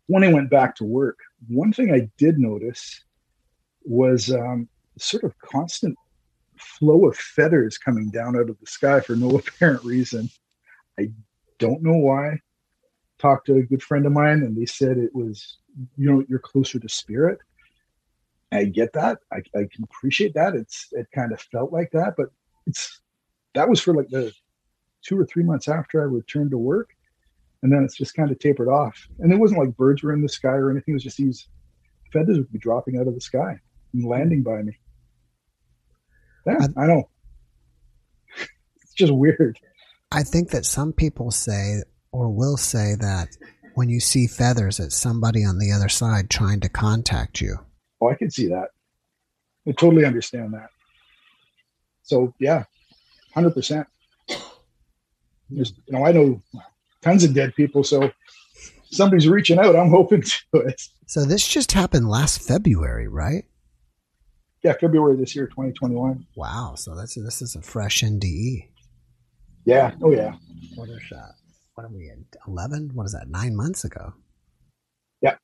when 0.08 0.23
I 0.23 0.34
went 0.34 0.49
back 0.49 0.76
to 0.78 0.84
work, 0.84 1.17
one 1.47 1.73
thing 1.73 1.91
I 1.91 2.10
did 2.17 2.39
notice 2.39 3.04
was 3.84 4.32
um, 4.32 4.67
sort 4.97 5.23
of 5.23 5.38
constant 5.39 5.97
flow 6.58 7.08
of 7.08 7.17
feathers 7.17 7.78
coming 7.78 8.10
down 8.10 8.36
out 8.36 8.49
of 8.49 8.60
the 8.60 8.65
sky 8.65 8.99
for 8.99 9.15
no 9.15 9.30
apparent 9.38 9.84
reason. 9.84 10.30
I 10.99 11.12
don't 11.60 11.84
know 11.84 11.97
why. 11.97 12.39
Talked 13.19 13.47
to 13.47 13.56
a 13.56 13.63
good 13.63 13.84
friend 13.84 14.06
of 14.06 14.12
mine, 14.12 14.43
and 14.43 14.56
they 14.56 14.65
said 14.65 14.97
it 14.97 15.13
was, 15.13 15.58
you 15.97 16.12
know, 16.12 16.23
you're 16.28 16.39
closer 16.39 16.80
to 16.80 16.89
spirit. 16.89 17.39
I 18.54 18.66
get 18.66 18.94
that. 18.94 19.20
I, 19.32 19.38
I 19.38 19.68
can 19.74 19.84
appreciate 19.84 20.34
that. 20.36 20.56
It's 20.56 20.88
it 20.92 21.08
kind 21.13 21.32
of 21.32 21.42
felt 21.42 21.72
like 21.72 21.92
that, 21.92 22.16
but 22.18 22.28
it's 22.68 23.02
that 23.56 23.70
was 23.70 23.82
for 23.82 23.94
like 23.94 24.10
the 24.10 24.34
two 25.04 25.20
or 25.20 25.26
three 25.26 25.44
months 25.44 25.68
after 25.68 26.02
I 26.02 26.06
returned 26.06 26.52
to 26.52 26.58
work 26.58 26.96
and 27.63 27.72
then 27.72 27.84
it's 27.84 27.96
just 27.96 28.13
kind 28.13 28.30
of 28.30 28.38
tapered 28.39 28.68
off. 28.68 29.08
And 29.20 29.32
it 29.32 29.39
wasn't 29.39 29.62
like 29.62 29.76
birds 29.78 30.04
were 30.04 30.13
in 30.13 30.22
the 30.22 30.30
sky 30.30 30.50
or 30.50 30.70
anything. 30.70 30.92
It 30.92 30.96
was 30.96 31.04
just 31.04 31.18
these 31.18 31.48
feathers 32.12 32.38
would 32.38 32.52
be 32.52 32.60
dropping 32.60 32.98
out 32.98 33.08
of 33.08 33.16
the 33.16 33.22
sky 33.22 33.58
and 33.94 34.06
landing 34.06 34.44
by 34.44 34.62
me. 34.62 34.78
Yeah, 36.46 36.68
I, 36.78 36.84
I 36.84 36.88
know. 36.88 37.10
it's 38.38 38.94
just 38.94 39.13
weird. 39.13 39.58
I 40.12 40.24
think 40.24 40.52
that 40.52 40.66
some 40.66 40.92
people 40.92 41.32
say 41.32 41.84
or 42.12 42.30
will 42.30 42.58
say 42.58 42.96
that 43.00 43.30
when 43.76 43.88
you 43.89 44.02
see 44.02 44.28
feathers, 44.28 44.80
it's 44.80 44.96
somebody 44.96 45.46
on 45.46 45.58
the 45.58 45.72
other 45.72 45.89
side 45.89 46.30
trying 46.30 46.60
to 46.60 46.70
contact 46.70 47.39
you. 47.39 47.58
Oh, 48.04 48.10
I 48.10 48.16
can 48.16 48.30
see 48.30 48.48
that. 48.48 48.70
I 49.68 49.72
totally 49.72 50.06
understand 50.06 50.54
that. 50.54 50.70
So 52.04 52.34
yeah, 52.39 52.66
hundred 53.34 53.54
percent. 53.54 53.88
Just 55.54 55.76
you 55.86 55.98
know, 55.98 56.06
I 56.06 56.12
know 56.12 56.42
tons 57.02 57.24
of 57.24 57.34
dead 57.34 57.56
people. 57.56 57.84
So 57.84 58.12
somebody's 58.92 59.28
reaching 59.28 59.60
out. 59.60 59.76
I'm 59.76 59.89
hoping 59.89 60.22
to 60.22 60.58
it. 60.60 60.82
So 61.08 61.24
this 61.24 61.48
just 61.48 61.72
happened 61.72 62.10
last 62.10 62.42
February, 62.42 63.08
right? 63.08 63.46
Yeah, 64.63 64.74
February 64.80 65.18
this 65.18 65.36
year, 65.36 65.48
2021. 65.48 66.26
Wow. 66.36 66.76
So 66.76 66.96
that's 66.96 67.16
this 67.16 67.42
is 67.42 67.56
a 67.56 67.62
fresh 67.62 68.02
NDE. 68.02 68.68
Yeah. 69.66 69.92
Oh 70.02 70.12
yeah. 70.12 70.34
What 70.76 70.89
is 70.89 71.02
that? 71.12 71.34
What 71.76 71.86
are 71.86 71.89
we 71.89 72.10
at? 72.10 72.18
11? 72.48 72.92
What 72.94 73.06
is 73.06 73.13
that? 73.13 73.30
Nine 73.30 73.56
months 73.56 73.84
ago. 73.84 74.13
Yeah. 75.22 75.36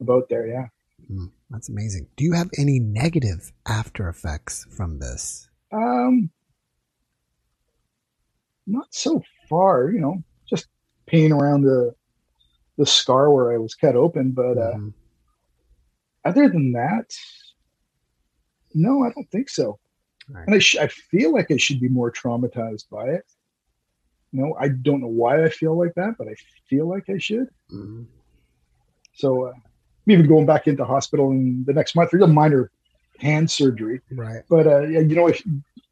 About 0.00 0.28
there. 0.28 0.46
Yeah. 0.46 0.68
Mm, 1.10 1.30
that's 1.50 1.68
amazing. 1.68 2.08
Do 2.16 2.24
you 2.24 2.32
have 2.32 2.50
any 2.58 2.78
negative 2.78 3.52
after 3.66 4.08
effects 4.08 4.66
from 4.70 4.98
this? 4.98 5.48
Um, 5.72 6.30
not 8.66 8.92
so 8.94 9.22
far. 9.48 9.90
You 9.90 10.00
know, 10.00 10.22
just 10.48 10.66
pain 11.06 11.32
around 11.32 11.62
the 11.62 11.94
the 12.78 12.86
scar 12.86 13.30
where 13.30 13.52
I 13.52 13.58
was 13.58 13.74
cut 13.74 13.96
open. 13.96 14.32
But 14.32 14.58
uh, 14.58 14.74
mm-hmm. 14.74 14.88
other 16.24 16.48
than 16.48 16.72
that, 16.72 17.14
no, 18.74 19.04
I 19.04 19.10
don't 19.10 19.30
think 19.30 19.48
so. 19.48 19.78
Right. 20.28 20.46
And 20.46 20.54
I, 20.54 20.58
sh- 20.58 20.76
I 20.76 20.86
feel 20.86 21.32
like 21.32 21.50
I 21.50 21.56
should 21.56 21.80
be 21.80 21.88
more 21.88 22.10
traumatized 22.10 22.88
by 22.90 23.08
it. 23.08 23.24
You 24.32 24.42
know, 24.42 24.56
I 24.58 24.68
don't 24.68 25.00
know 25.00 25.08
why 25.08 25.44
I 25.44 25.50
feel 25.50 25.78
like 25.78 25.94
that, 25.96 26.14
but 26.16 26.28
I 26.28 26.34
feel 26.68 26.88
like 26.88 27.10
I 27.10 27.18
should. 27.18 27.48
Mm-hmm. 27.70 28.04
So, 29.14 29.46
uh, 29.46 29.52
even 30.06 30.26
going 30.26 30.46
back 30.46 30.66
into 30.66 30.84
hospital 30.84 31.30
in 31.30 31.64
the 31.66 31.72
next 31.72 31.94
month, 31.94 32.10
there's 32.10 32.22
a 32.22 32.26
minor 32.26 32.70
hand 33.18 33.50
surgery. 33.50 34.00
Right. 34.10 34.42
But, 34.48 34.66
uh, 34.66 34.80
you 34.80 35.14
know, 35.14 35.28
if, 35.28 35.42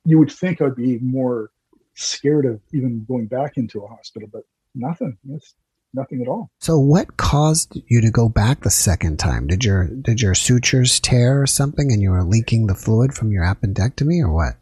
you 0.04 0.18
would 0.18 0.32
think 0.32 0.60
I'd 0.60 0.74
be 0.74 0.98
more 0.98 1.50
scared 1.94 2.46
of 2.46 2.60
even 2.72 3.04
going 3.06 3.26
back 3.26 3.56
into 3.56 3.80
a 3.82 3.86
hospital, 3.86 4.28
but 4.32 4.42
nothing. 4.74 5.16
It's 5.30 5.54
nothing 5.92 6.22
at 6.22 6.28
all. 6.28 6.50
So 6.58 6.78
what 6.78 7.16
caused 7.16 7.80
you 7.88 8.00
to 8.00 8.10
go 8.10 8.28
back 8.28 8.60
the 8.60 8.70
second 8.70 9.18
time? 9.18 9.46
Did 9.46 9.64
your 9.64 9.86
did 9.86 10.20
your 10.20 10.34
sutures 10.34 11.00
tear 11.00 11.42
or 11.42 11.46
something 11.46 11.92
and 11.92 12.00
you 12.00 12.10
were 12.10 12.24
leaking 12.24 12.66
the 12.66 12.74
fluid 12.74 13.14
from 13.14 13.32
your 13.32 13.44
appendectomy 13.44 14.22
or 14.22 14.32
what? 14.32 14.54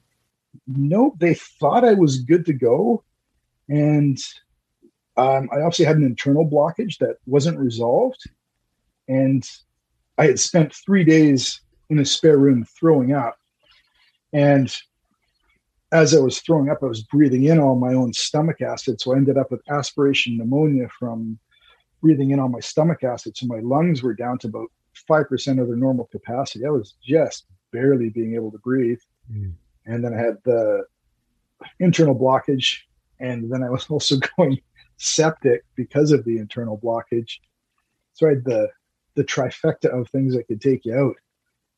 Nope. 0.67 1.15
They 1.19 1.35
thought 1.35 1.85
I 1.85 1.95
was 1.95 2.19
good 2.19 2.47
to 2.47 2.53
go. 2.53 3.05
And 3.69 4.19
um, 5.17 5.49
I 5.53 5.57
obviously 5.57 5.85
had 5.85 5.97
an 5.97 6.05
internal 6.05 6.49
blockage 6.49 6.99
that 6.99 7.17
wasn't 7.27 7.59
resolved. 7.59 8.29
And 9.09 9.49
I 10.19 10.27
had 10.27 10.41
spent 10.41 10.75
three 10.75 11.05
days 11.05 11.61
in 11.91 11.99
a 11.99 12.05
spare 12.05 12.39
room 12.39 12.65
throwing 12.79 13.13
up. 13.13 13.39
And 14.33 14.75
as 15.91 16.15
I 16.15 16.21
was 16.21 16.41
throwing 16.41 16.69
up, 16.69 16.79
I 16.83 16.87
was 16.87 17.03
breathing 17.03 17.45
in 17.45 17.59
all 17.59 17.77
my 17.77 17.95
own 17.95 18.13
stomach 18.13 18.61
acid. 18.61 19.01
So 19.01 19.15
I 19.15 19.17
ended 19.17 19.39
up 19.39 19.51
with 19.51 19.63
aspiration 19.71 20.37
pneumonia 20.37 20.89
from 20.99 21.39
breathing 22.03 22.31
in 22.31 22.41
all 22.41 22.49
my 22.49 22.61
stomach 22.61 23.03
acid. 23.05 23.37
So 23.37 23.47
my 23.47 23.61
lungs 23.61 24.03
were 24.03 24.15
down 24.15 24.39
to 24.39 24.49
about 24.49 24.69
5% 25.09 25.61
of 25.61 25.67
their 25.67 25.77
normal 25.77 26.07
capacity. 26.07 26.67
I 26.67 26.71
was 26.71 26.95
just 27.03 27.47
barely 27.73 28.11
being 28.11 28.35
able 28.35 28.51
to 28.53 28.59
breathe. 28.59 29.01
Mm. 29.33 29.55
And 29.87 30.05
then 30.05 30.13
I 30.13 30.19
had 30.19 30.37
the 30.45 30.85
internal 31.81 32.15
blockage. 32.15 32.81
And 33.21 33.51
then 33.51 33.63
I 33.63 33.71
was 33.71 33.87
also 33.91 34.17
going 34.37 34.61
septic 34.99 35.65
because 35.75 36.13
of 36.13 36.25
the 36.25 36.39
internal 36.39 36.79
blockage. 36.79 37.39
So 38.13 38.27
I 38.27 38.31
had 38.31 38.45
the 38.45 38.69
the 39.19 39.25
trifecta 39.25 39.87
of 39.87 40.09
things 40.09 40.35
that 40.35 40.47
could 40.47 40.61
take 40.61 40.85
you 40.85 40.95
out. 40.95 41.17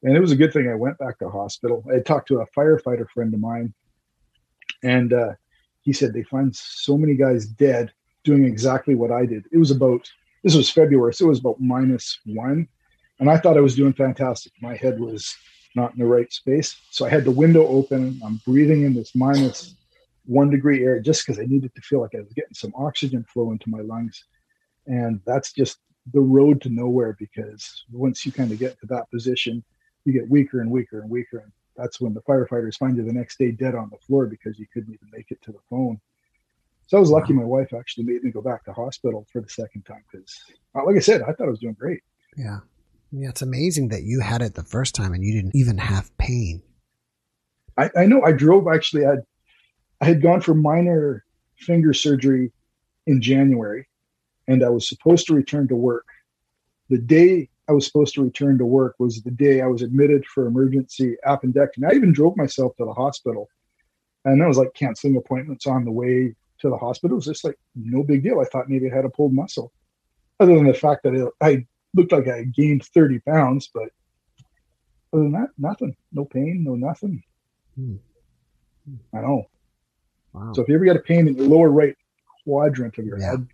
And 0.02 0.14
it 0.14 0.20
was 0.20 0.30
a 0.30 0.36
good 0.36 0.52
thing 0.52 0.68
I 0.68 0.74
went 0.74 0.98
back 0.98 1.18
to 1.18 1.28
hospital. 1.30 1.82
I 1.92 1.98
talked 2.00 2.28
to 2.28 2.40
a 2.40 2.46
firefighter 2.56 3.08
friend 3.08 3.32
of 3.32 3.40
mine, 3.40 3.72
and 4.82 5.12
uh, 5.12 5.32
he 5.80 5.94
said 5.94 6.12
they 6.12 6.22
find 6.22 6.54
so 6.54 6.98
many 6.98 7.14
guys 7.14 7.46
dead 7.46 7.92
doing 8.22 8.44
exactly 8.44 8.94
what 8.94 9.10
I 9.10 9.24
did. 9.24 9.46
It 9.52 9.58
was 9.58 9.70
about 9.70 10.06
this 10.42 10.54
was 10.54 10.70
February, 10.70 11.14
so 11.14 11.26
it 11.26 11.28
was 11.28 11.40
about 11.40 11.60
minus 11.60 12.20
one, 12.26 12.68
and 13.18 13.30
I 13.30 13.38
thought 13.38 13.56
I 13.56 13.62
was 13.62 13.74
doing 13.74 13.94
fantastic. 13.94 14.52
My 14.60 14.76
head 14.76 15.00
was 15.00 15.34
not 15.74 15.92
in 15.94 15.98
the 15.98 16.06
right 16.06 16.30
space, 16.30 16.76
so 16.90 17.06
I 17.06 17.08
had 17.08 17.24
the 17.24 17.30
window 17.30 17.66
open. 17.66 18.20
I'm 18.22 18.40
breathing 18.46 18.84
in 18.84 18.94
this 18.94 19.14
minus 19.14 19.76
one 20.26 20.50
degree 20.50 20.84
air 20.84 21.00
just 21.00 21.26
because 21.26 21.40
I 21.40 21.46
needed 21.46 21.74
to 21.74 21.80
feel 21.80 22.02
like 22.02 22.14
I 22.14 22.20
was 22.20 22.32
getting 22.34 22.54
some 22.54 22.72
oxygen 22.76 23.24
flow 23.24 23.50
into 23.52 23.70
my 23.70 23.80
lungs, 23.80 24.24
and 24.86 25.20
that's 25.26 25.52
just 25.54 25.78
the 26.12 26.20
road 26.20 26.60
to 26.62 26.68
nowhere 26.68 27.16
because 27.18 27.84
once 27.90 28.24
you 28.24 28.32
kind 28.32 28.52
of 28.52 28.58
get 28.58 28.78
to 28.80 28.86
that 28.86 29.10
position, 29.10 29.62
you 30.04 30.12
get 30.12 30.28
weaker 30.28 30.60
and 30.60 30.70
weaker 30.70 31.00
and 31.00 31.10
weaker, 31.10 31.38
and 31.38 31.52
that's 31.76 32.00
when 32.00 32.14
the 32.14 32.22
firefighters 32.22 32.76
find 32.76 32.96
you 32.96 33.04
the 33.04 33.12
next 33.12 33.38
day 33.38 33.50
dead 33.50 33.74
on 33.74 33.90
the 33.90 33.98
floor 33.98 34.26
because 34.26 34.58
you 34.58 34.66
couldn't 34.72 34.92
even 34.92 35.08
make 35.12 35.30
it 35.30 35.40
to 35.42 35.52
the 35.52 35.58
phone. 35.68 36.00
So 36.86 36.96
I 36.96 37.00
was 37.00 37.10
lucky 37.10 37.32
my 37.32 37.44
wife 37.44 37.72
actually 37.72 38.04
made 38.04 38.24
me 38.24 38.32
go 38.32 38.40
back 38.40 38.64
to 38.64 38.72
hospital 38.72 39.26
for 39.32 39.40
the 39.40 39.48
second 39.48 39.82
time 39.82 40.02
because, 40.10 40.34
uh, 40.74 40.84
like 40.84 40.96
I 40.96 41.00
said, 41.00 41.22
I 41.22 41.32
thought 41.32 41.46
I 41.46 41.50
was 41.50 41.60
doing 41.60 41.76
great. 41.78 42.00
Yeah. 42.36 42.58
Yeah, 43.12 43.28
it's 43.28 43.42
amazing 43.42 43.88
that 43.88 44.02
you 44.02 44.20
had 44.20 44.42
it 44.42 44.54
the 44.54 44.62
first 44.62 44.94
time 44.94 45.12
and 45.12 45.24
you 45.24 45.32
didn't 45.32 45.54
even 45.54 45.78
have 45.78 46.16
pain. 46.18 46.62
I, 47.76 47.90
I 47.96 48.06
know 48.06 48.22
I 48.22 48.32
drove 48.32 48.66
actually, 48.72 49.04
I 49.04 49.10
had, 49.10 49.22
I 50.00 50.04
had 50.06 50.22
gone 50.22 50.40
for 50.40 50.54
minor 50.54 51.24
finger 51.56 51.92
surgery 51.92 52.52
in 53.06 53.20
January 53.20 53.86
and 54.50 54.64
I 54.64 54.68
was 54.68 54.88
supposed 54.88 55.26
to 55.28 55.34
return 55.34 55.68
to 55.68 55.76
work. 55.76 56.06
The 56.88 56.98
day 56.98 57.48
I 57.68 57.72
was 57.72 57.86
supposed 57.86 58.14
to 58.14 58.24
return 58.24 58.58
to 58.58 58.66
work 58.66 58.96
was 58.98 59.22
the 59.22 59.30
day 59.30 59.60
I 59.60 59.66
was 59.66 59.82
admitted 59.82 60.26
for 60.26 60.46
emergency 60.46 61.16
appendectomy. 61.24 61.88
I 61.88 61.94
even 61.94 62.12
drove 62.12 62.36
myself 62.36 62.76
to 62.76 62.84
the 62.84 62.92
hospital 62.92 63.48
and 64.24 64.42
I 64.42 64.48
was 64.48 64.58
like 64.58 64.74
canceling 64.74 65.16
appointments 65.16 65.68
on 65.68 65.84
the 65.84 65.92
way 65.92 66.34
to 66.58 66.68
the 66.68 66.76
hospital. 66.76 67.14
It 67.14 67.18
was 67.18 67.26
just 67.26 67.44
like 67.44 67.56
no 67.76 68.02
big 68.02 68.24
deal. 68.24 68.40
I 68.40 68.44
thought 68.44 68.68
maybe 68.68 68.90
I 68.90 68.94
had 68.94 69.04
a 69.04 69.08
pulled 69.08 69.32
muscle, 69.32 69.72
other 70.40 70.54
than 70.54 70.66
the 70.66 70.74
fact 70.74 71.04
that 71.04 71.14
it, 71.14 71.28
I 71.40 71.64
looked 71.94 72.10
like 72.10 72.26
I 72.26 72.42
gained 72.42 72.84
30 72.84 73.20
pounds, 73.20 73.70
but 73.72 73.90
other 75.12 75.22
than 75.22 75.32
that, 75.32 75.50
nothing. 75.58 75.94
No 76.12 76.24
pain, 76.24 76.64
no 76.64 76.74
nothing. 76.74 77.22
Hmm. 77.76 77.96
I 79.14 79.20
know. 79.20 79.44
Wow. 80.32 80.52
So 80.54 80.62
if 80.62 80.68
you 80.68 80.74
ever 80.74 80.84
got 80.84 80.96
a 80.96 81.00
pain 81.00 81.28
in 81.28 81.36
the 81.36 81.44
lower 81.44 81.70
right 81.70 81.96
quadrant 82.44 82.98
of 82.98 83.06
your 83.06 83.18
yeah. 83.18 83.30
head, 83.30 83.48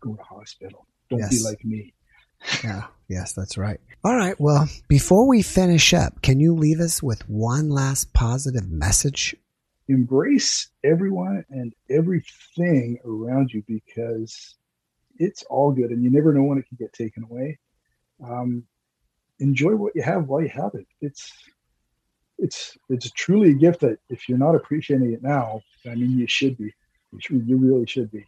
go 0.00 0.14
to 0.14 0.22
hospital. 0.22 0.86
Don't 1.08 1.20
yes. 1.20 1.38
be 1.38 1.44
like 1.44 1.64
me. 1.64 1.92
yeah, 2.64 2.84
yes, 3.08 3.32
that's 3.32 3.58
right. 3.58 3.80
All 4.02 4.16
right. 4.16 4.38
Well, 4.40 4.68
before 4.88 5.26
we 5.26 5.42
finish 5.42 5.92
up, 5.92 6.22
can 6.22 6.40
you 6.40 6.54
leave 6.54 6.80
us 6.80 7.02
with 7.02 7.28
one 7.28 7.68
last 7.68 8.12
positive 8.14 8.70
message? 8.70 9.36
Embrace 9.88 10.68
everyone 10.84 11.44
and 11.50 11.74
everything 11.90 12.98
around 13.04 13.52
you 13.52 13.62
because 13.66 14.54
it's 15.18 15.42
all 15.50 15.72
good 15.72 15.90
and 15.90 16.02
you 16.02 16.10
never 16.10 16.32
know 16.32 16.44
when 16.44 16.58
it 16.58 16.66
can 16.66 16.78
get 16.78 16.92
taken 16.92 17.24
away. 17.24 17.58
Um, 18.24 18.64
enjoy 19.38 19.74
what 19.74 19.94
you 19.94 20.02
have 20.02 20.28
while 20.28 20.42
you 20.42 20.48
have 20.48 20.74
it. 20.74 20.86
It's 21.00 21.32
it's 22.38 22.78
it's 22.88 23.10
truly 23.10 23.50
a 23.50 23.54
gift 23.54 23.80
that 23.80 23.98
if 24.08 24.28
you're 24.28 24.38
not 24.38 24.54
appreciating 24.54 25.12
it 25.12 25.22
now, 25.22 25.60
I 25.86 25.94
mean 25.94 26.18
you 26.18 26.26
should 26.26 26.56
be. 26.56 26.72
You, 27.12 27.42
you 27.44 27.56
really 27.56 27.86
should 27.86 28.10
be. 28.10 28.24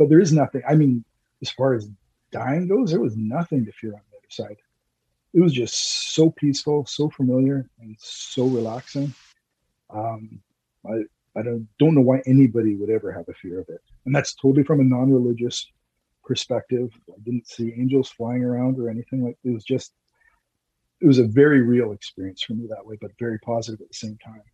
But 0.00 0.08
there 0.08 0.18
is 0.18 0.32
nothing. 0.32 0.62
I 0.66 0.76
mean, 0.76 1.04
as 1.42 1.50
far 1.50 1.74
as 1.74 1.86
dying 2.32 2.68
goes, 2.68 2.90
there 2.90 3.02
was 3.02 3.18
nothing 3.18 3.66
to 3.66 3.72
fear 3.72 3.92
on 3.92 4.00
the 4.10 4.16
other 4.16 4.30
side. 4.30 4.56
It 5.34 5.42
was 5.42 5.52
just 5.52 6.14
so 6.14 6.30
peaceful, 6.30 6.86
so 6.86 7.10
familiar, 7.10 7.68
and 7.78 7.94
so 8.00 8.46
relaxing. 8.46 9.12
Um, 9.90 10.40
I 10.86 11.02
I 11.36 11.42
don't 11.42 11.68
don't 11.78 11.94
know 11.94 12.00
why 12.00 12.22
anybody 12.24 12.76
would 12.76 12.88
ever 12.88 13.12
have 13.12 13.28
a 13.28 13.34
fear 13.34 13.60
of 13.60 13.68
it, 13.68 13.82
and 14.06 14.14
that's 14.14 14.34
totally 14.34 14.64
from 14.64 14.80
a 14.80 14.84
non-religious 14.84 15.70
perspective. 16.24 16.88
I 17.10 17.20
didn't 17.22 17.46
see 17.46 17.74
angels 17.76 18.08
flying 18.08 18.42
around 18.42 18.78
or 18.78 18.88
anything 18.88 19.22
like. 19.22 19.36
It 19.44 19.52
was 19.52 19.64
just 19.64 19.92
it 21.02 21.06
was 21.06 21.18
a 21.18 21.24
very 21.24 21.60
real 21.60 21.92
experience 21.92 22.42
for 22.42 22.54
me 22.54 22.66
that 22.68 22.86
way, 22.86 22.96
but 23.02 23.10
very 23.18 23.38
positive 23.40 23.82
at 23.82 23.88
the 23.88 23.94
same 23.94 24.16
time. 24.24 24.44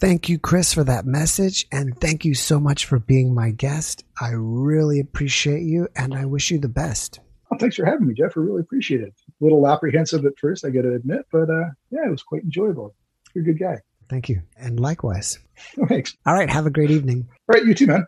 Thank 0.00 0.30
you, 0.30 0.38
Chris, 0.38 0.72
for 0.72 0.82
that 0.84 1.04
message. 1.04 1.66
And 1.70 2.00
thank 2.00 2.24
you 2.24 2.34
so 2.34 2.58
much 2.58 2.86
for 2.86 2.98
being 2.98 3.34
my 3.34 3.50
guest. 3.50 4.02
I 4.18 4.30
really 4.32 4.98
appreciate 4.98 5.62
you 5.62 5.88
and 5.94 6.14
I 6.14 6.24
wish 6.24 6.50
you 6.50 6.58
the 6.58 6.70
best. 6.70 7.20
Well, 7.50 7.60
thanks 7.60 7.76
for 7.76 7.84
having 7.84 8.06
me, 8.06 8.14
Jeff. 8.14 8.32
I 8.34 8.40
really 8.40 8.62
appreciate 8.62 9.02
it. 9.02 9.12
A 9.28 9.44
little 9.44 9.68
apprehensive 9.68 10.24
at 10.24 10.38
first, 10.38 10.64
I 10.64 10.70
got 10.70 10.82
to 10.82 10.94
admit, 10.94 11.26
but 11.30 11.50
uh, 11.50 11.66
yeah, 11.90 12.06
it 12.06 12.10
was 12.10 12.22
quite 12.22 12.42
enjoyable. 12.44 12.94
You're 13.34 13.42
a 13.42 13.44
good 13.44 13.58
guy. 13.58 13.76
Thank 14.08 14.30
you. 14.30 14.40
And 14.56 14.80
likewise. 14.80 15.38
Thanks. 15.88 16.16
All 16.24 16.32
right. 16.32 16.48
Have 16.48 16.64
a 16.64 16.70
great 16.70 16.90
evening. 16.90 17.28
All 17.30 17.54
right. 17.54 17.66
You 17.66 17.74
too, 17.74 17.86
man. 17.86 18.06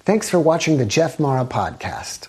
Thanks 0.00 0.30
for 0.30 0.40
watching 0.40 0.78
the 0.78 0.86
Jeff 0.86 1.20
Mara 1.20 1.44
podcast. 1.44 2.28